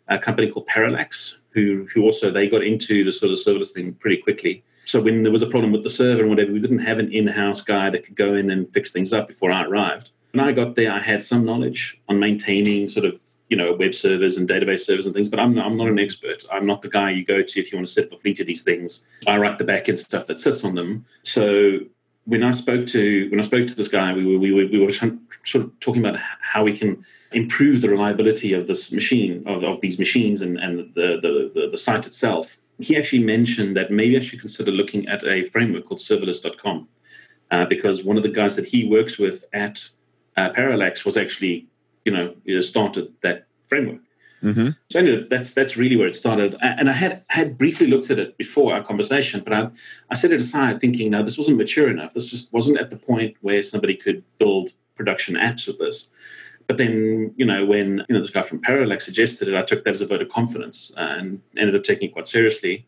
uh, 0.08 0.18
company 0.18 0.50
called 0.50 0.66
Parallax, 0.66 1.38
who 1.50 1.86
who 1.92 2.02
also 2.02 2.30
they 2.30 2.48
got 2.48 2.64
into 2.64 3.04
the 3.04 3.12
sort 3.12 3.32
of 3.32 3.38
serverless 3.38 3.72
thing 3.72 3.94
pretty 3.94 4.16
quickly. 4.16 4.64
So 4.84 5.00
when 5.00 5.22
there 5.22 5.32
was 5.32 5.42
a 5.42 5.46
problem 5.46 5.72
with 5.72 5.82
the 5.82 5.90
server 5.90 6.22
and 6.22 6.30
whatever, 6.30 6.52
we 6.52 6.60
didn't 6.60 6.80
have 6.80 6.98
an 6.98 7.10
in-house 7.12 7.62
guy 7.62 7.88
that 7.88 8.04
could 8.04 8.16
go 8.16 8.34
in 8.34 8.50
and 8.50 8.68
fix 8.68 8.92
things 8.92 9.12
up 9.12 9.28
before 9.28 9.50
I 9.50 9.64
arrived. 9.64 10.10
When 10.32 10.44
I 10.44 10.52
got 10.52 10.74
there, 10.74 10.92
I 10.92 11.00
had 11.00 11.22
some 11.22 11.44
knowledge 11.44 11.98
on 12.08 12.18
maintaining 12.18 12.88
sort 12.88 13.06
of 13.06 13.22
you 13.48 13.56
know 13.56 13.74
web 13.74 13.94
servers 13.94 14.36
and 14.36 14.48
database 14.48 14.80
servers 14.80 15.06
and 15.06 15.14
things, 15.14 15.28
but 15.28 15.40
I'm 15.40 15.58
I'm 15.58 15.76
not 15.76 15.88
an 15.88 15.98
expert. 15.98 16.44
I'm 16.52 16.66
not 16.66 16.82
the 16.82 16.88
guy 16.88 17.10
you 17.10 17.24
go 17.24 17.42
to 17.42 17.60
if 17.60 17.72
you 17.72 17.78
want 17.78 17.86
to 17.86 17.92
set 17.92 18.06
up 18.06 18.12
a 18.12 18.18
fleet 18.18 18.40
of 18.40 18.46
these 18.46 18.62
things. 18.62 19.04
I 19.26 19.36
write 19.36 19.58
the 19.58 19.64
backend 19.64 19.98
stuff 19.98 20.26
that 20.26 20.38
sits 20.38 20.64
on 20.64 20.74
them. 20.74 21.04
So 21.22 21.80
when 22.26 22.42
I 22.42 22.52
spoke 22.52 22.86
to 22.88 23.30
when 23.30 23.40
I 23.40 23.42
spoke 23.42 23.66
to 23.68 23.74
this 23.74 23.88
guy, 23.88 24.12
we 24.12 24.24
were 24.24 24.38
we 24.38 24.52
were, 24.52 24.66
we 24.66 24.78
were 24.78 24.92
sort 24.92 25.64
of 25.64 25.80
talking 25.80 26.04
about 26.04 26.18
how 26.40 26.64
we 26.64 26.76
can 26.76 27.04
improve 27.32 27.80
the 27.80 27.88
reliability 27.88 28.52
of 28.52 28.66
this 28.66 28.92
machine 28.92 29.42
of, 29.46 29.62
of 29.62 29.80
these 29.80 29.98
machines 29.98 30.40
and, 30.40 30.58
and 30.58 30.78
the, 30.94 31.18
the, 31.20 31.50
the, 31.54 31.68
the 31.70 31.76
site 31.76 32.06
itself. 32.06 32.56
He 32.78 32.96
actually 32.96 33.22
mentioned 33.24 33.76
that 33.76 33.90
maybe 33.90 34.16
I 34.16 34.20
should 34.20 34.40
consider 34.40 34.70
looking 34.70 35.06
at 35.08 35.24
a 35.24 35.44
framework 35.44 35.84
called 35.84 36.00
serverless.com 36.00 36.88
uh, 37.50 37.66
because 37.66 38.04
one 38.04 38.16
of 38.16 38.22
the 38.22 38.28
guys 38.28 38.56
that 38.56 38.66
he 38.66 38.88
works 38.88 39.18
with 39.18 39.44
at 39.52 39.88
uh, 40.36 40.50
Parallax 40.50 41.04
was 41.04 41.16
actually 41.16 41.66
you 42.04 42.12
know 42.12 42.34
you 42.44 42.60
started 42.62 43.12
that 43.22 43.46
framework. 43.68 44.00
Mm-hmm. 44.42 44.68
So 44.90 44.98
anyway, 44.98 45.26
that's 45.30 45.54
that's 45.54 45.76
really 45.76 45.96
where 45.96 46.06
it 46.06 46.14
started. 46.14 46.54
And 46.60 46.90
I 46.90 46.92
had 46.92 47.22
had 47.28 47.56
briefly 47.56 47.86
looked 47.86 48.10
at 48.10 48.18
it 48.18 48.36
before 48.36 48.74
our 48.74 48.82
conversation, 48.82 49.42
but 49.42 49.54
I, 49.54 49.70
I 50.10 50.14
set 50.14 50.32
it 50.32 50.40
aside, 50.40 50.80
thinking, 50.80 51.10
no, 51.10 51.22
this 51.22 51.38
wasn't 51.38 51.56
mature 51.56 51.90
enough. 51.90 52.12
This 52.12 52.30
just 52.30 52.52
wasn't 52.52 52.78
at 52.78 52.90
the 52.90 52.98
point 52.98 53.36
where 53.40 53.62
somebody 53.62 53.96
could 53.96 54.22
build 54.38 54.70
production 54.96 55.34
apps 55.34 55.66
with 55.66 55.78
this. 55.78 56.08
But 56.66 56.76
then, 56.76 57.32
you 57.36 57.44
know, 57.44 57.64
when 57.64 58.04
you 58.08 58.14
know 58.14 58.20
this 58.20 58.30
guy 58.30 58.42
from 58.42 58.60
Parallax 58.60 59.04
suggested 59.04 59.48
it, 59.48 59.54
I 59.54 59.62
took 59.62 59.84
that 59.84 59.94
as 59.94 60.02
a 60.02 60.06
vote 60.06 60.22
of 60.22 60.28
confidence 60.28 60.92
and 60.96 61.40
ended 61.56 61.74
up 61.74 61.84
taking 61.84 62.08
it 62.10 62.12
quite 62.12 62.26
seriously, 62.26 62.86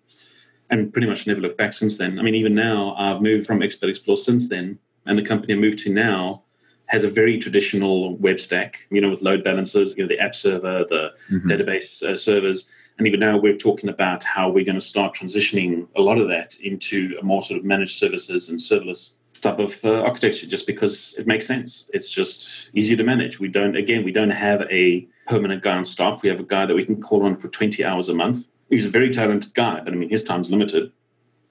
and 0.69 0.93
pretty 0.93 1.09
much 1.09 1.27
never 1.27 1.41
looked 1.41 1.59
back 1.59 1.73
since 1.73 1.97
then. 1.97 2.19
I 2.19 2.23
mean, 2.23 2.35
even 2.35 2.55
now, 2.55 2.95
I've 2.99 3.23
moved 3.23 3.47
from 3.47 3.61
Expat 3.61 3.89
Explore 3.89 4.19
since 4.19 4.49
then, 4.49 4.79
and 5.07 5.19
the 5.19 5.23
company 5.23 5.55
I 5.55 5.57
moved 5.57 5.79
to 5.81 5.93
now 5.93 6.43
has 6.87 7.05
a 7.05 7.11
very 7.11 7.39
traditional 7.39 8.17
web 8.17 8.41
stack, 8.41 8.87
you 8.91 9.01
know, 9.01 9.11
with 9.11 9.23
load 9.23 9.43
balancers, 9.43 9.95
you 9.97 10.03
know, 10.03 10.09
the 10.09 10.19
app 10.19 10.35
server, 10.35 10.85
the 10.89 11.11
mm-hmm. 11.31 11.51
database 11.51 12.03
uh, 12.03 12.17
servers. 12.17 12.69
And 12.99 13.07
even 13.07 13.21
now 13.21 13.37
we're 13.37 13.57
talking 13.57 13.91
about 13.91 14.23
how 14.25 14.49
we're 14.49 14.65
going 14.65 14.79
to 14.79 14.85
start 14.85 15.15
transitioning 15.15 15.89
a 15.97 16.01
lot 16.01 16.19
of 16.19 16.29
that 16.29 16.57
into 16.61 17.17
a 17.21 17.25
more 17.25 17.43
sort 17.43 17.59
of 17.59 17.65
managed 17.65 17.99
services 17.99 18.49
and 18.49 18.59
serverless 18.59 19.13
type 19.41 19.59
of 19.59 19.85
uh, 19.85 20.01
architecture 20.01 20.47
just 20.47 20.67
because 20.67 21.15
it 21.19 21.27
makes 21.27 21.47
sense. 21.47 21.91
It's 21.93 22.11
just 22.11 22.71
easier 22.75 22.97
to 22.97 23.05
manage. 23.05 23.39
We 23.39 23.49
don't, 23.49 23.77
again, 23.77 24.03
we 24.05 24.13
don't 24.13 24.31
have 24.31 24.63
a 24.71 25.07
permanent 25.27 25.63
guy 25.63 25.77
on 25.77 25.85
staff. 25.85 26.23
We 26.23 26.29
have 26.31 26.41
a 26.41 26.45
guy 26.45 26.67
that 26.67 26.75
we 26.75 26.87
can 26.87 27.03
call 27.03 27.25
on 27.25 27.37
for 27.37 27.49
20 27.49 27.85
hours 27.85 28.09
a 28.09 28.15
month. 28.15 28.47
He's 28.71 28.87
a 28.87 28.91
very 28.91 29.11
talented 29.11 29.55
guy, 29.55 29.81
but 29.81 29.93
I 29.93 29.97
mean, 29.97 30.09
his 30.09 30.23
time's 30.23 30.51
limited. 30.51 30.91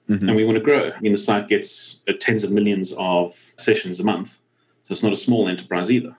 Mm-hmm. 0.08 0.28
And 0.28 0.36
we 0.36 0.44
want 0.44 0.56
to 0.56 0.64
grow. 0.64 0.90
I 0.90 1.00
mean, 1.00 1.12
the 1.12 1.18
site 1.18 1.48
gets 1.48 2.00
uh, 2.08 2.12
tens 2.18 2.44
of 2.44 2.50
millions 2.50 2.92
of 2.96 3.54
sessions 3.56 3.98
a 4.00 4.04
month 4.04 4.38
so 4.86 4.92
it's 4.92 5.02
not 5.02 5.12
a 5.12 5.16
small 5.16 5.48
enterprise 5.48 5.90
either. 5.90 6.16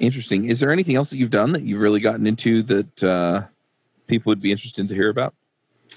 Interesting. 0.00 0.46
Is 0.46 0.58
there 0.58 0.72
anything 0.72 0.96
else 0.96 1.10
that 1.10 1.18
you've 1.18 1.30
done 1.30 1.52
that 1.52 1.62
you've 1.62 1.80
really 1.80 2.00
gotten 2.00 2.26
into 2.26 2.64
that 2.64 3.04
uh, 3.04 3.42
people 4.08 4.30
would 4.30 4.42
be 4.42 4.50
interested 4.50 4.88
to 4.88 4.94
hear 4.94 5.10
about? 5.10 5.32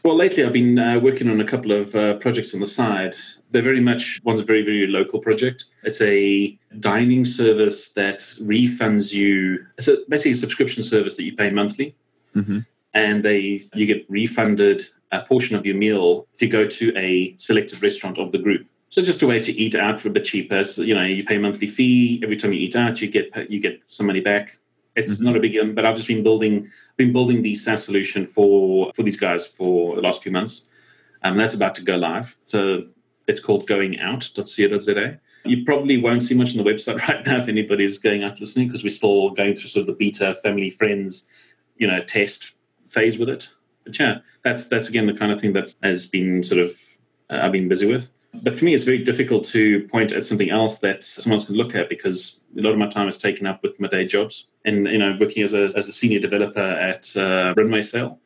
Well, 0.03 0.15
lately 0.15 0.43
I've 0.43 0.53
been 0.53 0.77
uh, 0.77 0.99
working 0.99 1.27
on 1.27 1.41
a 1.41 1.43
couple 1.43 1.71
of 1.71 1.95
uh, 1.95 2.13
projects 2.15 2.53
on 2.53 2.59
the 2.59 2.67
side. 2.67 3.15
They're 3.49 3.63
very 3.63 3.79
much 3.79 4.21
one's 4.23 4.39
a 4.39 4.43
very 4.43 4.63
very 4.63 4.85
local 4.85 5.19
project. 5.19 5.65
It's 5.81 6.01
a 6.01 6.55
dining 6.79 7.25
service 7.25 7.89
that 7.93 8.19
refunds 8.41 9.11
you. 9.11 9.65
It's 9.79 9.87
a, 9.87 9.97
basically 10.07 10.31
a 10.31 10.35
subscription 10.35 10.83
service 10.83 11.15
that 11.17 11.23
you 11.23 11.35
pay 11.35 11.49
monthly, 11.49 11.95
mm-hmm. 12.35 12.59
and 12.93 13.25
they 13.25 13.59
you 13.73 13.87
get 13.87 14.05
refunded 14.07 14.83
a 15.11 15.21
portion 15.21 15.55
of 15.55 15.65
your 15.65 15.75
meal 15.75 16.27
if 16.35 16.43
you 16.43 16.49
go 16.49 16.67
to 16.67 16.95
a 16.95 17.35
selected 17.37 17.81
restaurant 17.81 18.19
of 18.19 18.31
the 18.31 18.39
group. 18.39 18.67
So 18.93 19.01
just 19.01 19.23
a 19.23 19.27
way 19.27 19.39
to 19.39 19.51
eat 19.51 19.73
out 19.73 19.99
for 19.99 20.09
a 20.09 20.11
bit 20.11 20.23
cheaper. 20.23 20.63
So, 20.63 20.83
you 20.83 20.93
know, 20.93 21.01
you 21.01 21.23
pay 21.23 21.37
a 21.37 21.39
monthly 21.39 21.65
fee 21.65 22.19
every 22.21 22.37
time 22.37 22.53
you 22.53 22.59
eat 22.59 22.75
out, 22.75 23.01
you 23.01 23.09
get 23.09 23.49
you 23.49 23.59
get 23.59 23.81
some 23.87 24.05
money 24.05 24.19
back. 24.19 24.59
It's 24.95 25.15
mm-hmm. 25.15 25.23
not 25.23 25.35
a 25.35 25.39
big 25.39 25.53
deal, 25.53 25.73
but 25.73 25.83
I've 25.83 25.95
just 25.95 26.07
been 26.07 26.21
building 26.21 26.69
been 26.95 27.11
building 27.11 27.41
the 27.41 27.55
SaaS 27.55 27.83
solution 27.83 28.23
for 28.23 28.91
for 28.93 29.01
these 29.01 29.17
guys 29.17 29.47
for 29.47 29.95
the 29.95 30.01
last 30.03 30.21
few 30.21 30.31
months. 30.31 30.69
Um, 31.23 31.37
that's 31.37 31.55
about 31.55 31.73
to 31.75 31.81
go 31.81 31.95
live. 31.95 32.37
So 32.45 32.83
it's 33.27 33.39
called 33.39 33.67
goingout.co.za. 33.67 35.19
You 35.45 35.65
probably 35.65 35.97
won't 35.97 36.21
see 36.21 36.35
much 36.35 36.55
on 36.55 36.63
the 36.63 36.71
website 36.71 36.99
right 37.07 37.25
now 37.25 37.37
if 37.37 37.47
anybody's 37.47 37.97
going 37.97 38.23
out 38.23 38.39
listening 38.39 38.67
because 38.67 38.83
we're 38.83 38.89
still 38.89 39.31
going 39.31 39.55
through 39.55 39.69
sort 39.69 39.81
of 39.81 39.87
the 39.87 39.93
beta 39.93 40.35
family 40.43 40.69
friends, 40.69 41.27
you 41.77 41.87
know, 41.87 42.03
test 42.03 42.53
phase 42.89 43.17
with 43.17 43.29
it. 43.29 43.49
But 43.85 43.97
yeah, 43.97 44.19
that's 44.43 44.67
that's 44.67 44.87
again 44.87 45.07
the 45.07 45.15
kind 45.15 45.31
of 45.31 45.41
thing 45.41 45.53
that 45.53 45.73
has 45.81 46.05
been 46.05 46.43
sort 46.43 46.61
of 46.61 46.79
uh, 47.31 47.39
I've 47.41 47.53
been 47.53 47.67
busy 47.67 47.91
with. 47.91 48.11
But 48.41 48.57
for 48.57 48.65
me, 48.65 48.73
it's 48.73 48.83
very 48.83 49.03
difficult 49.03 49.45
to 49.45 49.87
point 49.89 50.11
at 50.11 50.23
something 50.23 50.49
else 50.49 50.79
that 50.79 51.03
someone 51.03 51.39
else 51.39 51.45
can 51.45 51.55
look 51.55 51.75
at 51.75 51.87
because 51.87 52.41
a 52.57 52.61
lot 52.61 52.71
of 52.71 52.79
my 52.79 52.87
time 52.87 53.07
is 53.07 53.17
taken 53.17 53.45
up 53.45 53.61
with 53.61 53.79
my 53.79 53.87
day 53.87 54.05
jobs 54.05 54.47
and 54.65 54.87
you 54.87 54.97
know 54.97 55.15
working 55.19 55.43
as 55.43 55.53
a, 55.53 55.71
as 55.75 55.87
a 55.87 55.93
senior 55.93 56.19
developer 56.19 56.59
at 56.59 57.15
uh, 57.15 57.53
RunwaySale, 57.53 58.17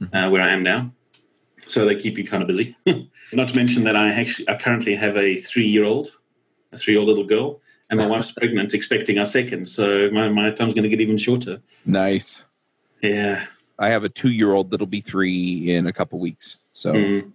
mm-hmm. 0.00 0.16
uh, 0.16 0.30
where 0.30 0.42
I 0.42 0.50
am 0.50 0.62
now. 0.62 0.92
So 1.66 1.84
they 1.84 1.96
keep 1.96 2.16
you 2.16 2.24
kind 2.24 2.42
of 2.42 2.46
busy. 2.46 2.76
Not 3.32 3.48
to 3.48 3.56
mention 3.56 3.82
that 3.84 3.96
I 3.96 4.12
actually 4.12 4.48
I 4.48 4.56
currently 4.56 4.94
have 4.94 5.16
a 5.16 5.36
three 5.36 5.66
year 5.66 5.84
old, 5.84 6.08
a 6.72 6.76
three 6.76 6.94
year 6.94 7.00
old 7.00 7.08
little 7.08 7.26
girl, 7.26 7.60
and 7.90 7.98
my 7.98 8.06
wife's 8.06 8.30
pregnant, 8.36 8.74
expecting 8.74 9.18
our 9.18 9.26
second. 9.26 9.68
So 9.68 10.08
my, 10.12 10.28
my 10.28 10.50
time's 10.50 10.74
going 10.74 10.84
to 10.84 10.88
get 10.88 11.00
even 11.00 11.18
shorter. 11.18 11.60
Nice. 11.84 12.44
Yeah. 13.02 13.44
I 13.80 13.88
have 13.88 14.04
a 14.04 14.08
two 14.08 14.30
year 14.30 14.52
old 14.52 14.70
that'll 14.70 14.86
be 14.86 15.00
three 15.00 15.74
in 15.74 15.88
a 15.88 15.92
couple 15.92 16.20
weeks. 16.20 16.58
So. 16.72 16.92
Mm 16.92 17.32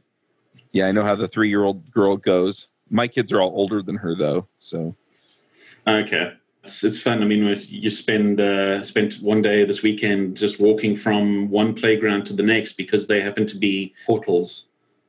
yeah, 0.74 0.88
I 0.88 0.92
know 0.92 1.04
how 1.04 1.16
the 1.16 1.28
three 1.28 1.50
year 1.50 1.64
old 1.64 1.90
girl 1.92 2.18
goes. 2.18 2.68
My 2.90 3.08
kids 3.08 3.32
are 3.32 3.42
all 3.42 3.54
older 3.56 3.82
than 3.82 3.96
her 3.96 4.16
though, 4.16 4.48
so 4.58 4.96
okay. 5.88 6.34
It's, 6.64 6.84
it's 6.84 7.00
fun. 7.00 7.22
I 7.22 7.26
mean, 7.26 7.56
you 7.68 7.90
spend 7.90 8.42
uh, 8.42 8.84
spent 8.84 9.16
one 9.16 9.42
day 9.42 9.64
this 9.66 9.82
weekend 9.82 10.36
just 10.36 10.60
walking 10.60 10.96
from 10.96 11.50
one 11.50 11.74
playground 11.74 12.26
to 12.28 12.34
the 12.34 12.44
next 12.44 12.74
because 12.74 13.08
they 13.08 13.22
happen 13.22 13.46
to 13.46 13.58
be 13.58 13.94
portals 14.06 14.66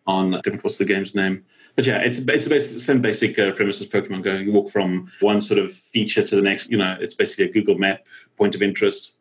on 0.07 0.39
what's 0.61 0.79
the 0.79 0.85
game's 0.85 1.15
name. 1.15 1.45
But 1.77 1.87
yeah, 1.87 1.99
it's 1.99 2.19
it's 2.19 2.47
the 2.47 2.61
same 2.61 3.01
basic 3.01 3.39
uh, 3.39 3.53
premise 3.53 3.81
as 3.81 3.89
Pokemon 3.89 4.23
Go. 4.23 4.35
You 4.35 4.53
walk 4.53 4.71
from 4.71 5.11
one 5.21 5.41
sort 5.41 5.59
of 5.59 5.73
feature 5.73 6.23
to 6.23 6.37
the 6.37 6.43
next. 6.43 6.71
You 6.71 6.77
know, 6.77 6.97
it's 7.01 7.15
basically 7.15 7.47
a 7.47 7.53
Google 7.53 7.79
Map 7.79 8.07
point 8.37 8.55
of 8.55 8.63
interest, 8.63 9.15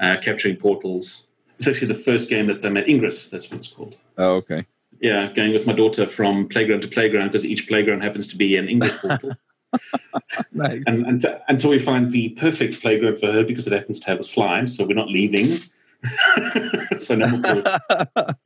uh, 0.00 0.16
capturing 0.22 0.56
portals. 0.56 1.26
It's 1.56 1.68
actually 1.68 1.88
the 1.88 1.94
first 1.94 2.28
game 2.28 2.46
that 2.46 2.62
they 2.62 2.68
made. 2.68 2.88
Ingress, 2.88 3.28
that's 3.28 3.50
what 3.50 3.58
it's 3.58 3.68
called. 3.68 3.96
Oh, 4.18 4.34
okay 4.36 4.66
yeah, 5.02 5.30
going 5.32 5.52
with 5.52 5.66
my 5.66 5.72
daughter 5.72 6.06
from 6.06 6.48
playground 6.48 6.80
to 6.82 6.88
playground 6.88 7.26
because 7.26 7.44
each 7.44 7.66
playground 7.66 8.02
happens 8.02 8.28
to 8.28 8.36
be 8.36 8.56
an 8.56 8.68
Ingress 8.68 8.96
portal. 9.00 9.32
nice. 10.52 10.84
And, 10.86 11.04
and 11.04 11.20
to, 11.22 11.42
until 11.48 11.70
we 11.70 11.80
find 11.80 12.12
the 12.12 12.28
perfect 12.30 12.80
playground 12.80 13.18
for 13.18 13.32
her 13.32 13.42
because 13.42 13.66
it 13.66 13.72
happens 13.72 13.98
to 14.00 14.06
have 14.06 14.20
a 14.20 14.22
slide, 14.22 14.70
so 14.70 14.84
we're 14.84 14.94
not 14.94 15.08
leaving. 15.08 15.58
so 16.98 17.16
no 17.16 17.26
more. 17.26 17.64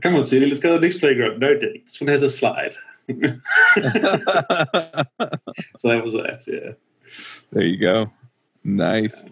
Come 0.00 0.14
on, 0.14 0.22
sweetie, 0.24 0.46
let's 0.46 0.60
go 0.60 0.70
to 0.70 0.76
the 0.78 0.80
next 0.86 1.00
playground. 1.00 1.40
No, 1.40 1.58
Dick, 1.58 1.86
this 1.86 2.00
one 2.00 2.08
has 2.08 2.22
a 2.22 2.28
slide. 2.28 2.76
so 3.08 3.14
that 5.88 6.04
was 6.04 6.12
that, 6.12 6.44
yeah. 6.46 6.72
There 7.50 7.64
you 7.64 7.78
go. 7.78 8.12
Nice. 8.62 9.24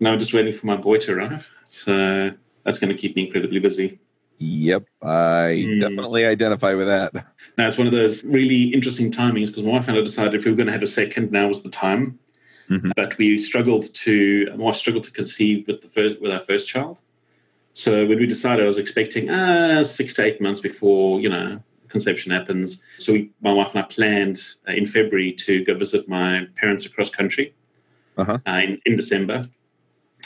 now 0.00 0.12
I'm 0.12 0.18
just 0.18 0.32
waiting 0.32 0.54
for 0.54 0.66
my 0.66 0.76
boy 0.76 0.96
to 0.98 1.12
arrive. 1.12 1.46
So 1.68 2.30
that's 2.64 2.78
going 2.78 2.94
to 2.94 2.98
keep 2.98 3.14
me 3.14 3.26
incredibly 3.26 3.60
busy. 3.60 4.00
Yep, 4.44 4.86
I 5.02 5.06
mm. 5.06 5.80
definitely 5.80 6.24
identify 6.24 6.74
with 6.74 6.88
that. 6.88 7.14
Now 7.56 7.68
it's 7.68 7.78
one 7.78 7.86
of 7.86 7.92
those 7.92 8.24
really 8.24 8.64
interesting 8.74 9.12
timings 9.12 9.46
because 9.46 9.62
my 9.62 9.70
wife 9.70 9.86
and 9.86 9.96
I 9.96 10.00
decided 10.00 10.34
if 10.34 10.44
we 10.44 10.50
were 10.50 10.56
going 10.56 10.66
to 10.66 10.72
have 10.72 10.82
a 10.82 10.86
second, 10.86 11.30
now 11.30 11.46
was 11.46 11.62
the 11.62 11.70
time. 11.70 12.18
Mm-hmm. 12.68 12.90
But 12.96 13.16
we 13.18 13.38
struggled 13.38 13.94
to, 13.94 14.46
my 14.56 14.64
wife 14.64 14.76
struggled 14.76 15.04
to 15.04 15.12
conceive 15.12 15.68
with 15.68 15.80
the 15.80 15.88
first 15.88 16.20
with 16.20 16.32
our 16.32 16.40
first 16.40 16.66
child. 16.66 17.00
So 17.72 18.04
when 18.04 18.18
we 18.18 18.26
decided, 18.26 18.64
I 18.64 18.68
was 18.68 18.78
expecting 18.78 19.30
uh, 19.30 19.84
six 19.84 20.12
to 20.14 20.24
eight 20.24 20.40
months 20.40 20.58
before 20.58 21.20
you 21.20 21.28
know 21.28 21.62
conception 21.88 22.32
happens. 22.32 22.82
So 22.98 23.12
we, 23.12 23.30
my 23.42 23.52
wife 23.52 23.74
and 23.74 23.84
I 23.84 23.86
planned 23.86 24.42
uh, 24.68 24.72
in 24.72 24.86
February 24.86 25.32
to 25.44 25.64
go 25.64 25.74
visit 25.74 26.08
my 26.08 26.48
parents 26.56 26.84
across 26.84 27.10
country 27.10 27.54
uh-huh. 28.16 28.38
uh, 28.44 28.50
in, 28.50 28.80
in 28.86 28.96
December, 28.96 29.44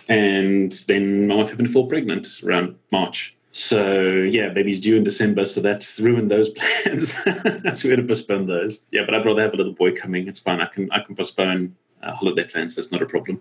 and 0.09 0.73
then 0.89 1.27
my 1.27 1.35
wife 1.35 1.51
happened 1.51 1.69
to 1.69 1.73
fall 1.73 1.87
pregnant 1.87 2.41
around 2.43 2.77
March. 2.91 3.36
So 3.57 3.91
yeah, 4.31 4.51
baby's 4.51 4.81
due 4.81 4.97
in 4.97 5.03
December, 5.03 5.47
so 5.47 5.63
that's 5.63 5.99
ruined 5.99 6.31
those 6.31 6.51
plans. 6.85 7.15
so 7.15 7.89
we 7.89 7.91
had 7.91 7.97
to 7.97 8.03
postpone 8.07 8.45
those. 8.45 8.83
Yeah, 8.91 9.01
but 9.07 9.15
I'd 9.15 9.25
rather 9.25 9.41
have 9.41 9.55
a 9.55 9.57
little 9.57 9.73
boy 9.73 9.93
coming. 9.93 10.29
It's 10.29 10.39
fine. 10.39 10.61
I 10.61 10.67
can 10.67 10.93
I 10.93 11.01
can 11.01 11.17
postpone 11.17 11.75
uh, 12.03 12.13
holiday 12.13 12.45
plans. 12.45 12.75
That's 12.75 12.93
not 12.93 13.01
a 13.01 13.07
problem. 13.07 13.41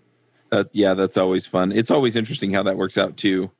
Uh, 0.54 0.64
yeah, 0.72 0.94
that's 0.94 1.18
always 1.18 1.46
fun. 1.46 1.74
It's 1.74 1.92
always 1.92 2.16
interesting 2.16 2.54
how 2.54 2.64
that 2.64 2.78
works 2.78 2.98
out 2.98 3.18
too. 3.18 3.52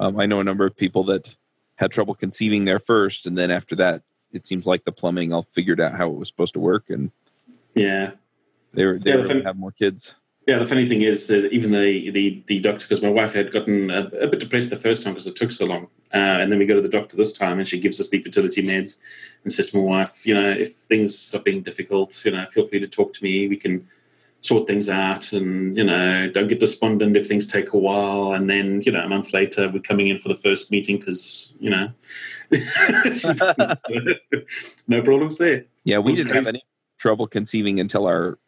Um, 0.00 0.18
I 0.18 0.26
know 0.26 0.40
a 0.40 0.44
number 0.44 0.66
of 0.66 0.76
people 0.76 1.04
that 1.04 1.36
had 1.76 1.92
trouble 1.92 2.16
conceiving 2.16 2.64
there 2.64 2.80
first, 2.80 3.24
and 3.24 3.38
then 3.38 3.52
after 3.52 3.76
that, 3.76 4.02
it 4.32 4.48
seems 4.48 4.66
like 4.66 4.84
the 4.84 4.90
plumbing 4.90 5.32
all 5.32 5.46
figured 5.54 5.80
out 5.80 5.94
how 5.94 6.10
it 6.10 6.16
was 6.16 6.26
supposed 6.26 6.54
to 6.54 6.60
work, 6.60 6.90
and 6.90 7.12
yeah, 7.76 8.10
they 8.74 8.84
were 8.84 8.98
they 8.98 9.10
yeah, 9.10 9.16
were 9.16 9.42
have 9.44 9.56
more 9.56 9.70
kids. 9.70 10.16
Yeah, 10.50 10.58
the 10.58 10.66
funny 10.66 10.84
thing 10.84 11.02
is, 11.02 11.30
uh, 11.30 11.46
even 11.52 11.70
the 11.70 12.10
the 12.10 12.42
the 12.48 12.58
doctor, 12.58 12.84
because 12.84 13.04
my 13.04 13.08
wife 13.08 13.34
had 13.34 13.52
gotten 13.52 13.88
a, 13.88 14.06
a, 14.20 14.26
bit 14.26 14.40
depressed 14.40 14.70
the 14.70 14.76
first 14.76 15.04
time 15.04 15.12
because 15.12 15.28
it 15.28 15.36
took 15.36 15.52
so 15.52 15.64
long, 15.64 15.84
uh, 16.12 16.40
and 16.40 16.50
then 16.50 16.58
we 16.58 16.66
go 16.66 16.74
to 16.74 16.80
the 16.80 16.88
doctor 16.88 17.16
this 17.16 17.32
time, 17.32 17.60
and 17.60 17.68
she 17.68 17.78
gives 17.78 18.00
us 18.00 18.08
the 18.08 18.20
fertility 18.20 18.60
meds, 18.60 18.96
and 19.44 19.52
says 19.52 19.70
to 19.70 19.76
my 19.76 19.82
wife, 19.84 20.26
you 20.26 20.34
know, 20.34 20.50
if 20.50 20.74
things 20.74 21.32
are 21.34 21.38
being 21.38 21.62
difficult, 21.62 22.24
you 22.24 22.32
know, 22.32 22.44
feel 22.46 22.66
free 22.66 22.80
to 22.80 22.88
talk 22.88 23.14
to 23.14 23.22
me. 23.22 23.46
We 23.46 23.58
can 23.58 23.86
sort 24.40 24.66
things 24.66 24.88
out 24.88 25.32
and 25.34 25.76
you 25.76 25.84
know 25.84 26.28
don't 26.30 26.48
get 26.48 26.58
despondent 26.58 27.16
if 27.16 27.28
things 27.28 27.46
take 27.46 27.72
a 27.72 27.78
while. 27.78 28.32
And 28.32 28.50
then 28.50 28.82
you 28.84 28.90
know 28.90 29.04
a 29.04 29.08
month 29.08 29.32
later 29.32 29.68
we're 29.68 29.78
coming 29.78 30.08
in 30.08 30.18
for 30.18 30.30
the 30.30 30.34
first 30.34 30.72
meeting 30.72 30.98
because 30.98 31.52
you 31.60 31.70
know 31.70 31.92
no 34.88 35.00
problems 35.00 35.38
there. 35.38 35.66
Yeah 35.84 35.98
we 35.98 36.16
didn't 36.16 36.34
have 36.34 36.48
any 36.48 36.64
trouble 36.98 37.28
conceiving 37.28 37.78
until 37.78 38.08
our 38.08 38.40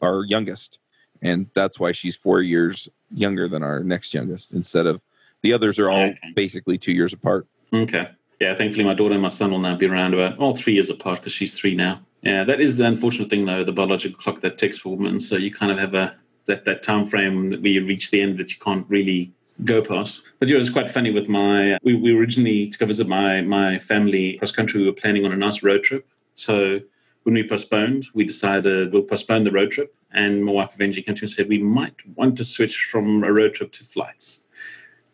our 0.00 0.24
youngest 0.24 0.78
and 1.22 1.46
that's 1.54 1.78
why 1.78 1.92
she's 1.92 2.16
four 2.16 2.40
years 2.40 2.88
younger 3.10 3.48
than 3.48 3.62
our 3.62 3.80
next 3.82 4.12
youngest 4.14 4.52
instead 4.52 4.86
of 4.86 5.00
the 5.42 5.52
others 5.52 5.78
are 5.78 5.90
all 5.90 6.06
okay. 6.06 6.32
basically 6.34 6.76
two 6.78 6.92
years 6.92 7.12
apart 7.12 7.46
okay 7.72 8.08
yeah 8.40 8.54
thankfully 8.54 8.84
my 8.84 8.94
daughter 8.94 9.14
and 9.14 9.22
my 9.22 9.28
son 9.28 9.50
will 9.50 9.58
now 9.58 9.76
be 9.76 9.86
around 9.86 10.14
about 10.14 10.38
all 10.38 10.54
three 10.54 10.74
years 10.74 10.90
apart 10.90 11.20
because 11.20 11.32
she's 11.32 11.54
three 11.54 11.74
now 11.74 12.00
yeah, 12.22 12.44
that 12.44 12.60
is 12.60 12.76
the 12.76 12.86
unfortunate 12.86 13.30
thing, 13.30 13.44
though, 13.44 13.64
the 13.64 13.72
biological 13.72 14.18
clock 14.18 14.40
that 14.40 14.58
ticks 14.58 14.78
for 14.78 14.96
women. 14.96 15.20
So 15.20 15.36
you 15.36 15.52
kind 15.52 15.70
of 15.70 15.78
have 15.78 15.94
a 15.94 16.16
that 16.46 16.64
that 16.64 16.82
time 16.82 17.06
frame 17.06 17.48
that 17.48 17.60
we 17.60 17.78
reach 17.78 18.10
the 18.10 18.22
end 18.22 18.38
that 18.38 18.50
you 18.50 18.58
can't 18.58 18.86
really 18.88 19.32
go 19.64 19.82
past. 19.82 20.22
But 20.38 20.48
yeah, 20.48 20.56
it 20.56 20.60
was 20.60 20.70
quite 20.70 20.90
funny 20.90 21.10
with 21.10 21.28
my. 21.28 21.78
We, 21.82 21.94
we 21.94 22.16
originally 22.16 22.70
to 22.70 22.78
go 22.78 22.86
visit 22.86 23.06
my 23.06 23.42
my 23.42 23.78
family 23.78 24.34
cross 24.38 24.50
country. 24.50 24.80
We 24.80 24.86
were 24.86 24.92
planning 24.92 25.24
on 25.24 25.32
a 25.32 25.36
nice 25.36 25.62
road 25.62 25.84
trip. 25.84 26.06
So 26.34 26.80
when 27.24 27.34
we 27.34 27.46
postponed, 27.46 28.06
we 28.14 28.24
decided 28.24 28.92
we'll 28.92 29.02
postpone 29.02 29.44
the 29.44 29.52
road 29.52 29.70
trip. 29.70 29.94
And 30.12 30.44
my 30.44 30.52
wife 30.52 30.74
eventually 30.74 31.02
came 31.02 31.14
to 31.14 31.22
me 31.22 31.24
and 31.26 31.30
said 31.30 31.48
we 31.48 31.58
might 31.58 31.94
want 32.16 32.36
to 32.38 32.44
switch 32.44 32.76
from 32.90 33.22
a 33.24 33.32
road 33.32 33.54
trip 33.54 33.72
to 33.72 33.84
flights 33.84 34.40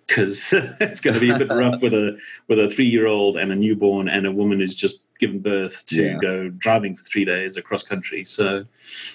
because 0.06 0.52
it's 0.80 1.00
going 1.00 1.14
to 1.14 1.20
be 1.20 1.30
a 1.30 1.38
bit 1.38 1.48
rough 1.48 1.80
with 1.82 1.92
a 1.92 2.16
with 2.48 2.58
a 2.58 2.70
three 2.70 2.86
year 2.86 3.06
old 3.06 3.36
and 3.36 3.50
a 3.52 3.56
newborn 3.56 4.08
and 4.08 4.26
a 4.26 4.32
woman 4.32 4.60
who's 4.60 4.74
just 4.74 5.00
given 5.18 5.40
birth 5.40 5.86
to 5.86 6.04
yeah. 6.04 6.18
go 6.18 6.48
driving 6.48 6.96
for 6.96 7.04
three 7.04 7.24
days 7.24 7.56
across 7.56 7.82
country. 7.82 8.24
So, 8.24 8.64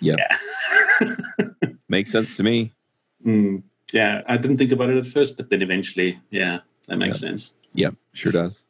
yep. 0.02 0.19
yeah, 1.02 1.08
makes 1.89 2.12
sense 2.12 2.38
to 2.38 2.43
me. 2.43 2.73
Mm, 3.25 3.63
yeah, 3.91 4.21
I 4.28 4.38
didn't 4.38 4.58
think 4.58 4.71
about 4.71 4.89
it 4.89 4.97
at 4.97 5.08
first, 5.08 5.38
but 5.38 5.49
then 5.49 5.62
eventually, 5.62 6.19
yeah, 6.32 6.60
that 6.88 6.97
makes 6.97 7.21
yep. 7.21 7.30
sense. 7.30 7.54
Yeah, 7.73 7.89
sure 8.13 8.32
does. 8.32 8.63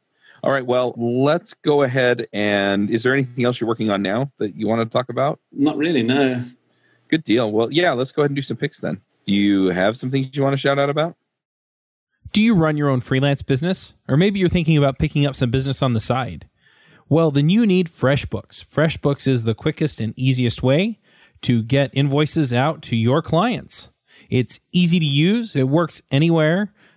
All 0.44 0.52
right, 0.52 0.66
well, 0.66 0.94
let's 0.98 1.54
go 1.54 1.84
ahead 1.84 2.28
and 2.32 2.90
is 2.90 3.04
there 3.04 3.14
anything 3.14 3.46
else 3.46 3.60
you're 3.60 3.68
working 3.68 3.90
on 3.90 4.02
now 4.02 4.32
that 4.38 4.56
you 4.56 4.68
want 4.68 4.82
to 4.82 4.86
talk 4.86 5.10
about? 5.10 5.40
Not 5.52 5.78
really, 5.78 6.04
no. 6.04 6.46
Good 7.10 7.24
deal. 7.24 7.52
Well, 7.52 7.72
yeah, 7.72 7.92
let's 7.92 8.12
go 8.12 8.22
ahead 8.22 8.32
and 8.32 8.36
do 8.36 8.42
some 8.42 8.58
picks 8.58 8.80
then. 8.80 9.02
Do 9.26 9.34
you 9.34 9.68
have 9.68 9.98
some 9.98 10.12
things 10.12 10.30
you 10.34 10.44
want 10.44 10.54
to 10.54 10.58
shout 10.58 10.80
out 10.80 10.90
about? 10.90 11.16
Do 12.32 12.42
you 12.42 12.56
run 12.56 12.78
your 12.78 12.90
own 12.90 13.02
freelance 13.02 13.42
business? 13.42 13.96
Or 14.08 14.16
maybe 14.16 14.40
you're 14.40 14.50
thinking 14.50 14.78
about 14.78 15.00
picking 15.00 15.26
up 15.26 15.36
some 15.36 15.52
business 15.52 15.82
on 15.82 15.94
the 15.94 16.00
side? 16.00 16.48
Well, 17.10 17.32
then 17.32 17.50
you 17.50 17.66
need 17.66 17.90
FreshBooks. 17.90 18.64
FreshBooks 18.64 19.28
is 19.28 19.44
the 19.44 19.56
quickest 19.56 20.00
and 20.00 20.18
easiest 20.18 20.62
way 20.62 21.00
to 21.42 21.64
get 21.64 21.90
invoices 21.94 22.54
out 22.54 22.82
to 22.84 22.96
your 22.96 23.22
clients. 23.22 23.90
It's 24.30 24.60
easy 24.72 25.00
to 25.00 25.06
use, 25.06 25.56
it 25.56 25.70
works 25.70 26.04
anywhere, 26.12 26.72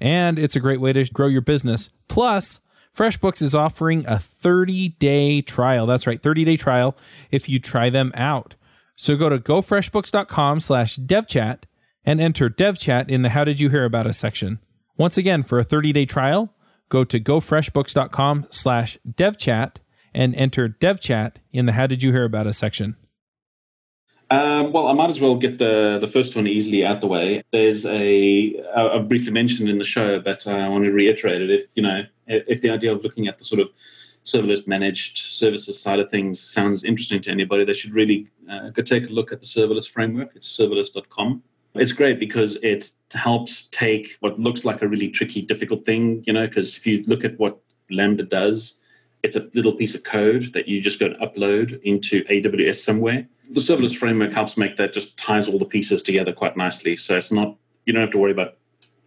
And 0.00 0.38
it's 0.38 0.56
a 0.56 0.60
great 0.60 0.80
way 0.80 0.92
to 0.92 1.04
grow 1.04 1.26
your 1.26 1.42
business. 1.42 1.90
Plus, 2.08 2.60
FreshBooks 2.96 3.42
is 3.42 3.54
offering 3.54 4.04
a 4.06 4.18
30 4.18 4.90
day 4.98 5.42
trial. 5.42 5.86
That's 5.86 6.06
right, 6.06 6.22
30 6.22 6.44
day 6.44 6.56
trial 6.56 6.96
if 7.30 7.48
you 7.48 7.58
try 7.58 7.90
them 7.90 8.12
out. 8.14 8.54
So 8.96 9.16
go 9.16 9.28
to 9.28 9.38
gofreshbooks.com 9.38 10.60
slash 10.60 10.96
devchat 10.96 11.60
and 12.04 12.20
enter 12.20 12.50
devchat 12.50 13.08
in 13.08 13.22
the 13.22 13.30
how 13.30 13.44
did 13.44 13.60
you 13.60 13.70
hear 13.70 13.84
about 13.84 14.06
us 14.06 14.18
section. 14.18 14.58
Once 14.96 15.16
again, 15.16 15.42
for 15.42 15.58
a 15.58 15.64
30 15.64 15.92
day 15.92 16.04
trial, 16.04 16.52
go 16.88 17.04
to 17.04 17.20
gofreshbooks.com 17.20 18.46
slash 18.50 18.98
devchat 19.08 19.76
and 20.12 20.34
enter 20.34 20.68
devchat 20.68 21.36
in 21.52 21.66
the 21.66 21.72
how 21.72 21.86
did 21.86 22.02
you 22.02 22.12
hear 22.12 22.24
about 22.24 22.46
us 22.46 22.58
section. 22.58 22.96
Um, 24.30 24.72
well, 24.72 24.86
I 24.86 24.92
might 24.92 25.08
as 25.08 25.20
well 25.20 25.34
get 25.34 25.58
the, 25.58 25.98
the 26.00 26.06
first 26.06 26.36
one 26.36 26.46
easily 26.46 26.84
out 26.84 27.00
the 27.00 27.08
way. 27.08 27.42
There's 27.52 27.84
a 27.84 28.54
briefly 29.08 29.32
mentioned 29.32 29.68
in 29.68 29.78
the 29.78 29.84
show, 29.84 30.20
but 30.20 30.46
I 30.46 30.68
want 30.68 30.84
to 30.84 30.92
reiterate 30.92 31.42
it. 31.42 31.50
If 31.50 31.66
you 31.74 31.82
know, 31.82 32.02
if 32.26 32.60
the 32.60 32.70
idea 32.70 32.92
of 32.92 33.02
looking 33.02 33.26
at 33.26 33.38
the 33.38 33.44
sort 33.44 33.60
of 33.60 33.72
serverless 34.24 34.68
managed 34.68 35.18
services 35.18 35.80
side 35.80 35.98
of 35.98 36.10
things 36.10 36.38
sounds 36.40 36.84
interesting 36.84 37.20
to 37.22 37.30
anybody, 37.30 37.64
they 37.64 37.72
should 37.72 37.92
really 37.92 38.28
uh, 38.48 38.70
go 38.70 38.82
take 38.82 39.08
a 39.08 39.12
look 39.12 39.32
at 39.32 39.40
the 39.40 39.46
serverless 39.46 39.88
framework. 39.88 40.30
It's 40.36 40.56
serverless.com. 40.56 41.42
It's 41.74 41.92
great 41.92 42.20
because 42.20 42.56
it 42.56 42.90
helps 43.12 43.64
take 43.64 44.16
what 44.20 44.38
looks 44.38 44.64
like 44.64 44.82
a 44.82 44.88
really 44.88 45.08
tricky, 45.08 45.42
difficult 45.42 45.84
thing, 45.84 46.22
you 46.26 46.32
know, 46.32 46.46
because 46.46 46.76
if 46.76 46.86
you 46.86 47.04
look 47.06 47.24
at 47.24 47.38
what 47.38 47.58
Lambda 47.90 48.24
does, 48.24 48.76
it's 49.22 49.36
a 49.36 49.48
little 49.54 49.72
piece 49.72 49.94
of 49.94 50.02
code 50.02 50.52
that 50.52 50.68
you 50.68 50.80
just 50.80 50.98
go 50.98 51.06
and 51.06 51.16
upload 51.16 51.80
into 51.82 52.24
AWS 52.24 52.76
somewhere. 52.76 53.26
The 53.50 53.60
serverless 53.60 53.96
framework 53.96 54.32
helps 54.32 54.56
make 54.56 54.76
that 54.76 54.92
just 54.92 55.16
ties 55.16 55.48
all 55.48 55.58
the 55.58 55.64
pieces 55.64 56.02
together 56.02 56.32
quite 56.32 56.56
nicely. 56.56 56.96
So 56.96 57.16
it's 57.16 57.32
not, 57.32 57.56
you 57.84 57.92
don't 57.92 58.02
have 58.02 58.12
to 58.12 58.18
worry 58.18 58.32
about 58.32 58.56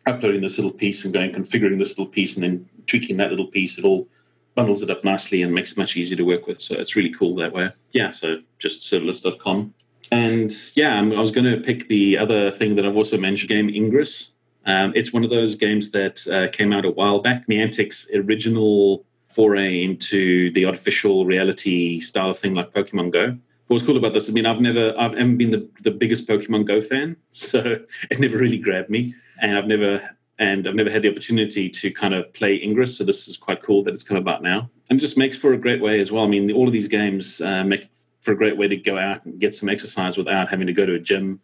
uploading 0.06 0.42
this 0.42 0.58
little 0.58 0.72
piece 0.72 1.06
and 1.06 1.14
going 1.14 1.32
configuring 1.32 1.78
this 1.78 1.90
little 1.90 2.08
piece 2.08 2.36
and 2.36 2.44
then 2.44 2.70
tweaking 2.88 3.18
that 3.18 3.30
little 3.30 3.48
piece. 3.48 3.78
It 3.78 3.86
all 3.86 4.08
bundles 4.56 4.82
it 4.82 4.90
up 4.90 5.04
nicely 5.04 5.42
and 5.42 5.54
makes 5.54 5.72
it 5.72 5.78
much 5.78 5.96
easier 5.96 6.18
to 6.18 6.24
work 6.24 6.46
with. 6.48 6.62
So 6.62 6.76
it's 6.76 6.96
really 6.96 7.14
cool 7.14 7.36
that 7.36 7.54
way. 7.54 7.72
Yeah, 7.92 8.12
so 8.12 8.42
just 8.60 8.82
serverless.com. 8.82 9.74
And 10.12 10.54
yeah, 10.76 11.00
I 11.00 11.22
was 11.22 11.32
going 11.32 11.52
to 11.52 11.60
pick 11.60 11.88
the 11.88 12.18
other 12.18 12.52
thing 12.52 12.76
that 12.76 12.86
I've 12.86 12.96
also 12.96 13.18
mentioned, 13.18 13.50
game 13.50 13.70
Ingress. 13.70 14.30
Um, 14.66 14.94
it's 14.96 15.12
one 15.12 15.24
of 15.24 15.30
those 15.30 15.56
games 15.56 15.92
that 15.92 16.26
uh, 16.28 16.56
came 16.56 16.72
out 16.72 16.86
a 16.86 16.92
while 16.92 17.20
back. 17.20 17.48
Niantic's 17.48 18.10
original 18.14 19.06
foray 19.28 19.84
into 19.84 20.52
the 20.52 20.66
artificial 20.66 21.26
reality 21.26 22.00
style 22.00 22.34
thing 22.34 22.54
like 22.54 22.74
Pokemon 22.74 23.12
Go. 23.12 23.38
What's 23.74 23.84
cool 23.84 23.98
about 23.98 24.14
this? 24.14 24.30
I 24.30 24.34
mean, 24.34 24.46
I've 24.46 24.62
never, 24.62 24.94
I've 25.00 25.14
never 25.14 25.34
been 25.34 25.50
the, 25.50 25.68
the 25.82 25.90
biggest 25.90 26.28
Pokemon 26.28 26.66
Go 26.66 26.80
fan, 26.80 27.18
so 27.34 27.78
it 28.12 28.20
never 28.20 28.38
really 28.38 28.60
grabbed 28.60 28.92
me, 28.92 29.16
and 29.42 29.58
I've 29.58 29.66
never, 29.66 30.12
and 30.38 30.68
I've 30.68 30.76
never 30.76 30.92
had 30.92 31.02
the 31.02 31.10
opportunity 31.10 31.70
to 31.70 31.92
kind 31.92 32.14
of 32.14 32.32
play 32.34 32.62
Ingress. 32.62 32.96
So 32.98 33.04
this 33.04 33.28
is 33.28 33.36
quite 33.36 33.64
cool 33.64 33.84
that 33.84 33.94
it's 33.96 34.04
come 34.04 34.18
about 34.18 34.44
now, 34.44 34.70
and 34.90 35.00
it 35.00 35.02
just 35.02 35.18
makes 35.18 35.36
for 35.36 35.54
a 35.54 35.58
great 35.58 35.82
way 35.82 36.00
as 36.00 36.12
well. 36.12 36.24
I 36.24 36.28
mean, 36.28 36.52
all 36.52 36.68
of 36.68 36.74
these 36.74 36.88
games 36.88 37.42
uh, 37.42 37.64
make 37.64 37.90
for 38.22 38.32
a 38.32 38.38
great 38.38 38.58
way 38.58 38.68
to 38.68 38.78
go 38.78 39.00
out 39.00 39.26
and 39.26 39.40
get 39.40 39.56
some 39.56 39.70
exercise 39.70 40.18
without 40.18 40.50
having 40.50 40.68
to 40.68 40.74
go 40.74 40.86
to 40.86 40.94
a 40.94 41.00
gym 41.00 41.40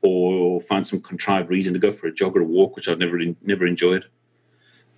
or 0.00 0.62
find 0.62 0.86
some 0.86 1.02
contrived 1.02 1.50
reason 1.50 1.74
to 1.74 1.78
go 1.78 1.92
for 1.92 2.06
a 2.06 2.12
jog 2.12 2.34
or 2.34 2.40
a 2.40 2.44
walk, 2.44 2.76
which 2.76 2.88
I've 2.88 2.98
never 2.98 3.18
never 3.42 3.66
enjoyed. 3.66 4.06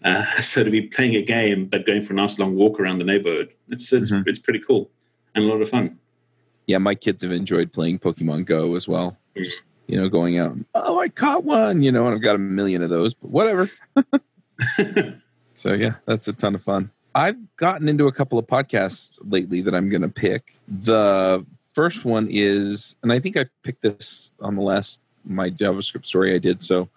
Uh, 0.05 0.25
so 0.41 0.63
to 0.63 0.71
be 0.71 0.83
playing 0.83 1.17
a 1.17 1.23
game 1.23 1.67
but 1.67 1.85
going 1.85 2.03
for 2.03 2.13
a 2.13 2.17
nice 2.17 2.39
long 2.39 2.55
walk 2.55 2.79
around 2.79 2.99
the 2.99 3.05
neighborhood, 3.05 3.53
it's 3.71 3.93
it's 3.93 4.13
mm-hmm. 4.13 4.29
it's 4.29 4.39
pretty 4.39 4.61
cool 4.61 4.89
and 5.35 5.45
a 5.45 5.49
lot 5.49 5.61
of 5.61 5.69
fun. 5.69 5.99
Yeah, 6.67 6.79
my 6.79 6.95
kids 6.95 7.23
have 7.23 7.33
enjoyed 7.33 7.73
playing 7.73 8.01
Pokemon 8.01 8.47
Go 8.47 8.75
as 8.75 8.89
well. 8.89 9.17
Just 9.37 9.63
you 9.87 9.97
know, 9.97 10.09
going 10.09 10.39
out. 10.39 10.57
Oh, 10.75 10.99
I 10.99 11.09
caught 11.09 11.45
one. 11.45 11.83
You 11.83 11.93
know, 11.93 12.07
and 12.07 12.15
I've 12.15 12.23
got 12.23 12.35
a 12.35 12.39
million 12.39 12.83
of 12.83 12.91
those. 12.91 13.15
But 13.15 13.31
whatever. 13.31 13.71
so 15.55 15.73
yeah, 15.73 15.95
that's 16.07 16.27
a 16.29 16.33
ton 16.33 16.55
of 16.55 16.63
fun. 16.63 16.91
I've 17.15 17.57
gotten 17.57 17.89
into 17.89 18.09
a 18.09 18.13
couple 18.13 18.39
of 18.39 18.47
podcasts 18.47 19.19
lately 19.23 19.63
that 19.63 19.75
I'm 19.75 19.89
going 19.89 20.03
to 20.03 20.09
pick. 20.09 20.57
The 20.69 21.47
first 21.73 22.05
one 22.05 22.29
is, 22.31 22.95
and 23.03 23.13
I 23.13 23.21
think 23.21 23.37
I 23.37 23.47
picked 23.63 23.83
this 23.83 24.33
on 24.41 24.57
the 24.57 24.63
last 24.63 25.01
my 25.25 25.51
JavaScript 25.51 26.07
story 26.07 26.35
I 26.35 26.39
did. 26.39 26.63
So 26.63 26.89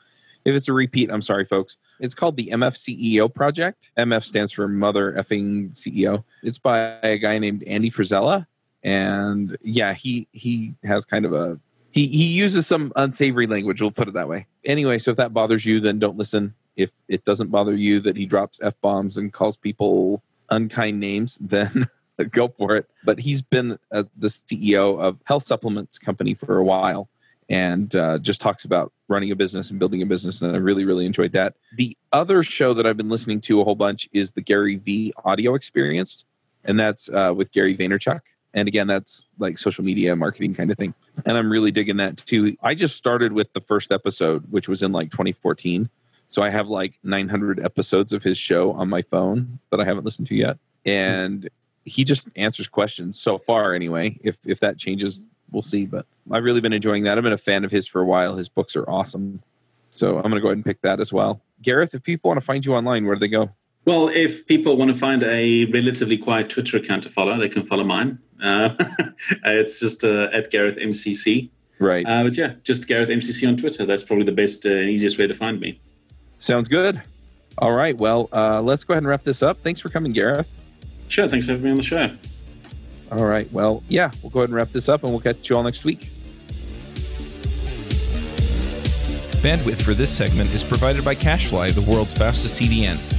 if 0.46 0.56
it's 0.56 0.68
a 0.68 0.74
repeat, 0.74 1.10
I'm 1.12 1.22
sorry, 1.22 1.46
folks. 1.46 1.78
It's 2.00 2.14
called 2.14 2.38
the 2.38 2.50
MF 2.54 2.76
CEO 2.76 3.34
Project. 3.34 3.90
MF 3.98 4.24
stands 4.24 4.52
for 4.52 4.68
Mother 4.68 5.14
Effing 5.14 5.72
CEO. 5.72 6.24
It's 6.44 6.58
by 6.58 6.80
a 7.02 7.18
guy 7.18 7.40
named 7.40 7.64
Andy 7.64 7.92
Frisella, 7.92 8.48
and 8.84 9.58
yeah, 9.62 9.94
he 9.94 10.28
he 10.32 10.76
has 10.84 11.06
kind 11.06 11.26
of 11.26 11.34
a 11.34 11.60
he 11.92 12.08
he 12.08 12.26
uses 12.28 12.68
some 12.68 12.94
unsavory 12.96 13.48
language. 13.48 13.82
We'll 13.82 13.92
put 13.92 14.08
it 14.08 14.14
that 14.14 14.30
way. 14.30 14.48
Anyway, 14.66 14.98
so 14.98 15.12
if 15.12 15.18
that 15.18 15.34
bothers 15.34 15.66
you, 15.66 15.80
then 15.80 16.00
don't 16.00 16.18
listen. 16.18 16.56
If 16.76 16.92
it 17.08 17.26
doesn't 17.26 17.50
bother 17.50 17.76
you 17.76 18.00
that 18.02 18.16
he 18.16 18.26
drops 18.26 18.60
f 18.62 18.74
bombs 18.82 19.18
and 19.18 19.34
calls 19.34 19.58
people 19.58 20.24
unkind 20.50 21.00
names, 21.00 21.38
then 21.42 21.90
go 22.32 22.48
for 22.50 22.76
it. 22.76 22.90
But 23.04 23.20
he's 23.20 23.42
been 23.42 23.78
uh, 23.92 24.04
the 24.18 24.28
CEO 24.28 25.00
of 25.00 25.20
health 25.26 25.46
supplements 25.46 25.98
company 25.98 26.34
for 26.34 26.58
a 26.58 26.64
while 26.64 27.10
and 27.50 27.96
uh, 27.96 28.20
just 28.20 28.40
talks 28.40 28.64
about 28.64 28.94
running 29.08 29.32
a 29.32 29.36
business 29.36 29.72
and 29.72 29.80
building 29.80 30.02
a 30.02 30.06
business. 30.06 30.42
And 30.42 30.56
I 30.56 30.60
really, 30.60 30.86
really 30.86 31.06
enjoyed 31.06 31.32
that. 31.32 31.56
The 31.76 31.98
other 32.12 32.44
show 32.44 32.74
that 32.76 32.86
I've 32.86 32.98
been 32.98 33.10
listening 33.10 33.42
to 33.42 33.60
a 33.60 33.64
whole 33.64 33.76
bunch 33.76 34.08
is 34.14 34.34
the 34.34 34.42
Gary 34.42 34.76
V 34.76 35.14
audio 35.26 35.56
experience, 35.56 36.26
and 36.64 36.80
that's 36.80 37.10
uh, 37.10 37.34
with 37.36 37.52
Gary 37.52 37.76
Vaynerchuk. 37.76 38.22
And 38.54 38.68
again, 38.68 38.88
that's 38.88 39.28
like 39.38 39.60
social 39.60 39.84
media 39.84 40.16
marketing 40.16 40.54
kind 40.56 40.72
of 40.72 40.78
thing. 40.78 40.94
And 41.26 41.38
I'm 41.38 41.52
really 41.52 41.72
digging 41.72 41.98
that 41.98 42.18
too. 42.18 42.58
I 42.64 42.74
just 42.76 42.96
started 42.96 43.34
with 43.34 43.54
the 43.54 43.62
first 43.62 43.92
episode, 43.92 44.46
which 44.50 44.68
was 44.68 44.82
in 44.82 44.92
like 44.92 45.12
2014. 45.12 45.90
So 46.28 46.42
I 46.42 46.50
have 46.50 46.68
like 46.68 46.96
900 47.04 47.60
episodes 47.60 48.14
of 48.14 48.24
his 48.24 48.38
show 48.38 48.72
on 48.74 48.90
my 48.90 49.02
phone 49.02 49.60
that 49.72 49.80
I 49.80 49.86
haven't 49.86 50.06
listened 50.06 50.28
to 50.28 50.36
yet. 50.36 50.58
And 50.86 51.50
he 51.86 52.04
just 52.04 52.28
answers 52.36 52.68
questions 52.68 53.20
so 53.20 53.38
far 53.38 53.74
anyway. 53.74 54.20
If 54.24 54.38
if 54.46 54.60
that 54.60 54.78
changes 54.78 55.26
we'll 55.52 55.62
see. 55.62 55.86
But 55.86 56.06
I've 56.32 56.44
really 56.44 56.62
been 56.62 56.74
enjoying 56.74 57.04
that. 57.04 57.18
I've 57.18 57.24
been 57.24 57.34
a 57.34 57.38
fan 57.38 57.64
of 57.64 57.72
his 57.72 57.88
for 57.88 58.02
a 58.02 58.06
while. 58.06 58.36
His 58.36 58.50
books 58.50 58.76
are 58.76 58.90
awesome. 58.90 59.42
So 59.90 60.18
I'm 60.18 60.24
going 60.24 60.36
to 60.36 60.42
go 60.42 60.48
ahead 60.48 60.58
and 60.58 60.66
pick 60.66 60.82
that 60.82 61.00
as 61.00 61.12
well. 61.12 61.42
Gareth, 61.62 61.94
if 61.94 62.04
people 62.04 62.30
want 62.30 62.40
to 62.40 62.46
find 62.46 62.66
you 62.66 62.76
online, 62.76 63.06
where 63.06 63.16
do 63.16 63.20
they 63.20 63.28
go? 63.28 63.50
Well, 63.86 64.10
if 64.10 64.46
people 64.46 64.78
want 64.78 64.94
to 64.94 64.98
find 64.98 65.24
a 65.24 65.66
relatively 65.66 66.18
quiet 66.18 66.50
Twitter 66.50 66.78
account 66.78 67.04
to 67.04 67.10
follow, 67.10 67.38
they 67.38 67.50
can 67.50 67.64
follow 67.64 67.84
mine. 67.84 68.20
Uh, 68.42 68.74
it's 69.46 69.80
just 69.80 70.04
uh, 70.04 70.28
at 70.34 70.52
Gareth 70.52 70.78
MCC. 70.78 71.50
Right. 71.80 72.06
Uh, 72.06 72.24
but 72.24 72.38
yeah, 72.38 72.56
just 72.64 72.88
Gareth 72.88 73.10
MCC 73.10 73.48
on 73.48 73.58
Twitter. 73.58 73.86
That's 73.86 74.04
probably 74.04 74.26
the 74.26 74.32
best 74.32 74.66
uh, 74.66 74.70
and 74.70 74.90
easiest 74.90 75.18
way 75.18 75.28
to 75.28 75.34
find 75.34 75.60
me. 75.60 75.80
Sounds 76.40 76.68
good. 76.68 77.02
All 77.58 77.72
right. 77.72 77.96
Well, 77.96 78.30
uh, 78.32 78.62
let's 78.62 78.84
go 78.84 78.94
ahead 78.94 79.04
and 79.04 79.08
wrap 79.08 79.24
this 79.24 79.42
up. 79.42 79.58
Thanks 79.58 79.80
for 79.80 79.90
coming, 79.90 80.12
Gareth. 80.12 80.50
Sure. 81.08 81.28
Thanks 81.28 81.46
for 81.46 81.54
having 81.54 81.66
me 81.66 81.72
on 81.72 81.78
the 81.78 81.84
show. 81.84 82.10
All 83.12 83.26
right. 83.26 83.52
Well, 83.52 83.84
yeah, 83.88 84.12
we'll 84.22 84.30
go 84.30 84.40
ahead 84.40 84.50
and 84.50 84.56
wrap 84.56 84.70
this 84.70 84.88
up 84.88 85.04
and 85.04 85.12
we'll 85.12 85.22
catch 85.22 85.50
you 85.50 85.58
all 85.58 85.64
next 85.64 85.84
week. 85.84 86.00
Bandwidth 89.42 89.82
for 89.82 89.94
this 89.94 90.12
segment 90.12 90.54
is 90.54 90.66
provided 90.66 91.06
by 91.06 91.16
CacheFly, 91.16 91.74
the 91.74 91.90
world's 91.90 92.14
fastest 92.14 92.62
CDN. 92.62 93.19